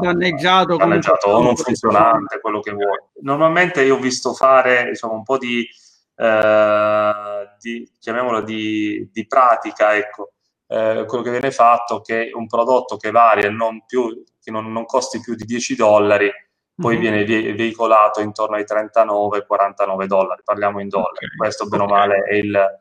[0.00, 2.98] danneggiato, danneggiato o non funzionante, quello che vuoi.
[3.22, 5.66] Normalmente io ho visto fare diciamo, un po' di,
[6.16, 7.12] eh,
[7.60, 10.33] di chiamiamolo di, di pratica, ecco,
[10.66, 14.70] eh, quello che viene fatto è che un prodotto che varia non, più, che non,
[14.72, 16.30] non costi più di 10 dollari,
[16.74, 17.24] poi mm-hmm.
[17.24, 21.36] viene veicolato intorno ai 39-49 dollari, parliamo in dollari, okay.
[21.36, 22.78] questo bene o male è il...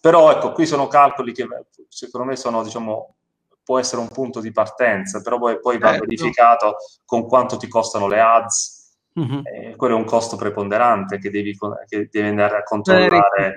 [0.00, 1.46] Però ecco, qui sono calcoli che
[1.88, 3.14] secondo me sono, diciamo,
[3.62, 6.04] può essere un punto di partenza, però poi, poi va certo.
[6.04, 8.80] verificato con quanto ti costano le ads,
[9.20, 9.40] Mm-hmm.
[9.44, 11.54] Eh, quello è un costo preponderante che devi,
[11.86, 13.54] che devi andare a controllare.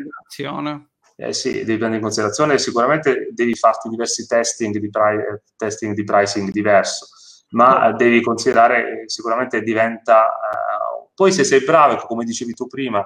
[1.18, 2.58] Eh, sì, devi prendere in considerazione.
[2.58, 7.08] Sicuramente devi farti diversi testing di, pri- testing di pricing diverso,
[7.52, 7.96] ma oh.
[7.96, 10.26] devi considerare sicuramente diventa.
[10.26, 13.06] Uh, poi, se sei bravo, come dicevi tu prima,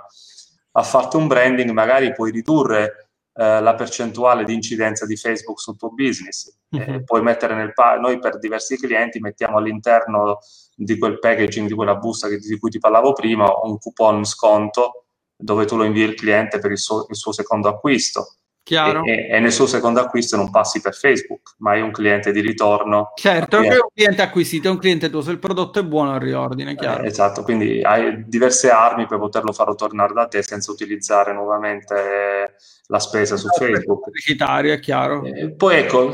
[0.72, 5.78] a farti un branding, magari puoi ridurre uh, la percentuale di incidenza di Facebook sul
[5.78, 6.57] tuo business.
[6.76, 6.93] Mm-hmm.
[6.93, 10.39] Eh, puoi mettere nel pa- noi per diversi clienti mettiamo all'interno
[10.76, 15.03] di quel packaging, di quella busta che, di cui ti parlavo prima, un coupon sconto
[15.42, 18.34] dove tu lo invii il cliente per il suo, il suo secondo acquisto.
[18.62, 19.04] Chiaro.
[19.04, 22.40] E, e, nel suo secondo acquisto non passi per Facebook, ma hai un cliente di
[22.42, 23.14] ritorno.
[23.16, 26.22] Certo, è un cliente acquisito, è un cliente tuo, se il prodotto è buono il
[26.22, 27.04] riordine, chiaro.
[27.04, 32.58] Eh, esatto, quindi hai diverse armi per poterlo far tornare da te senza utilizzare nuovamente
[32.88, 34.04] la spesa su Facebook.
[34.04, 35.24] Pubblicitario, è chiaro.
[35.24, 36.14] Eh, poi ecco,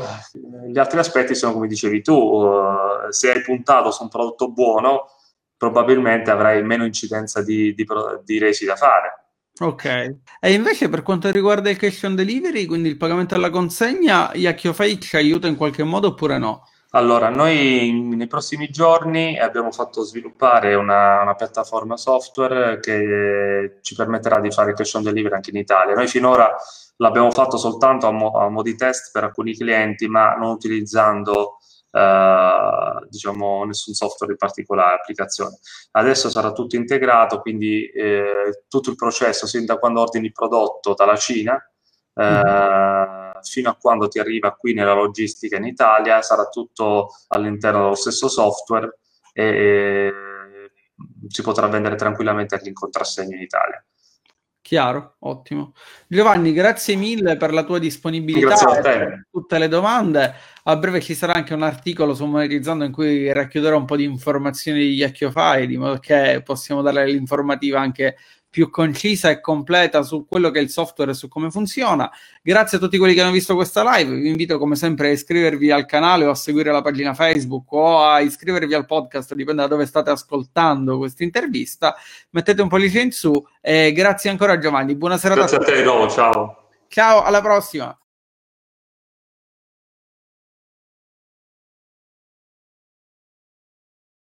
[0.66, 5.08] gli altri aspetti sono come dicevi tu, uh, se hai puntato su un prodotto buono,
[5.56, 7.86] probabilmente avrai meno incidenza di, di,
[8.24, 9.26] di resi da fare.
[9.58, 9.84] Ok,
[10.38, 14.98] e invece per quanto riguarda il cash on delivery, quindi il pagamento alla consegna, Yakify
[14.98, 16.62] ci aiuta in qualche modo oppure no?
[16.90, 24.40] Allora, noi nei prossimi giorni abbiamo fatto sviluppare una, una, piattaforma software che ci permetterà
[24.40, 25.94] di fare cash on delivery anche in Italia.
[25.94, 26.54] Noi finora
[26.96, 31.58] l'abbiamo fatto soltanto a, mo, a mo' di test per alcuni clienti, ma non utilizzando
[31.90, 35.58] Uh, diciamo nessun software in particolare, applicazione.
[35.92, 40.92] Adesso sarà tutto integrato, quindi eh, tutto il processo, sin da quando ordini il prodotto
[40.92, 41.56] dalla Cina,
[42.14, 43.40] eh, mm-hmm.
[43.40, 48.28] fino a quando ti arriva qui nella logistica in Italia, sarà tutto all'interno dello stesso
[48.28, 48.98] software
[49.32, 50.12] e, e
[51.28, 53.82] si potrà vendere tranquillamente anche in Italia.
[54.66, 55.74] Chiaro, ottimo.
[56.08, 60.34] Giovanni, grazie mille per la tua disponibilità per tutte le domande.
[60.68, 64.02] A breve ci sarà anche un articolo su Monetizzando in cui racchiuderò un po' di
[64.02, 68.16] informazioni di Yacchiofai, di modo che possiamo dare l'informativa anche
[68.50, 72.10] più concisa e completa su quello che è il software e su come funziona.
[72.42, 74.12] Grazie a tutti quelli che hanno visto questa live.
[74.12, 78.02] Vi invito come sempre a iscrivervi al canale o a seguire la pagina Facebook o
[78.02, 81.94] a iscrivervi al podcast, dipende da dove state ascoltando questa intervista.
[82.30, 84.96] Mettete un pollice in su e grazie ancora Giovanni.
[84.96, 85.66] Buonasera grazie a te.
[85.66, 86.68] Grazie a te, no, ciao.
[86.88, 87.96] Ciao, alla prossima.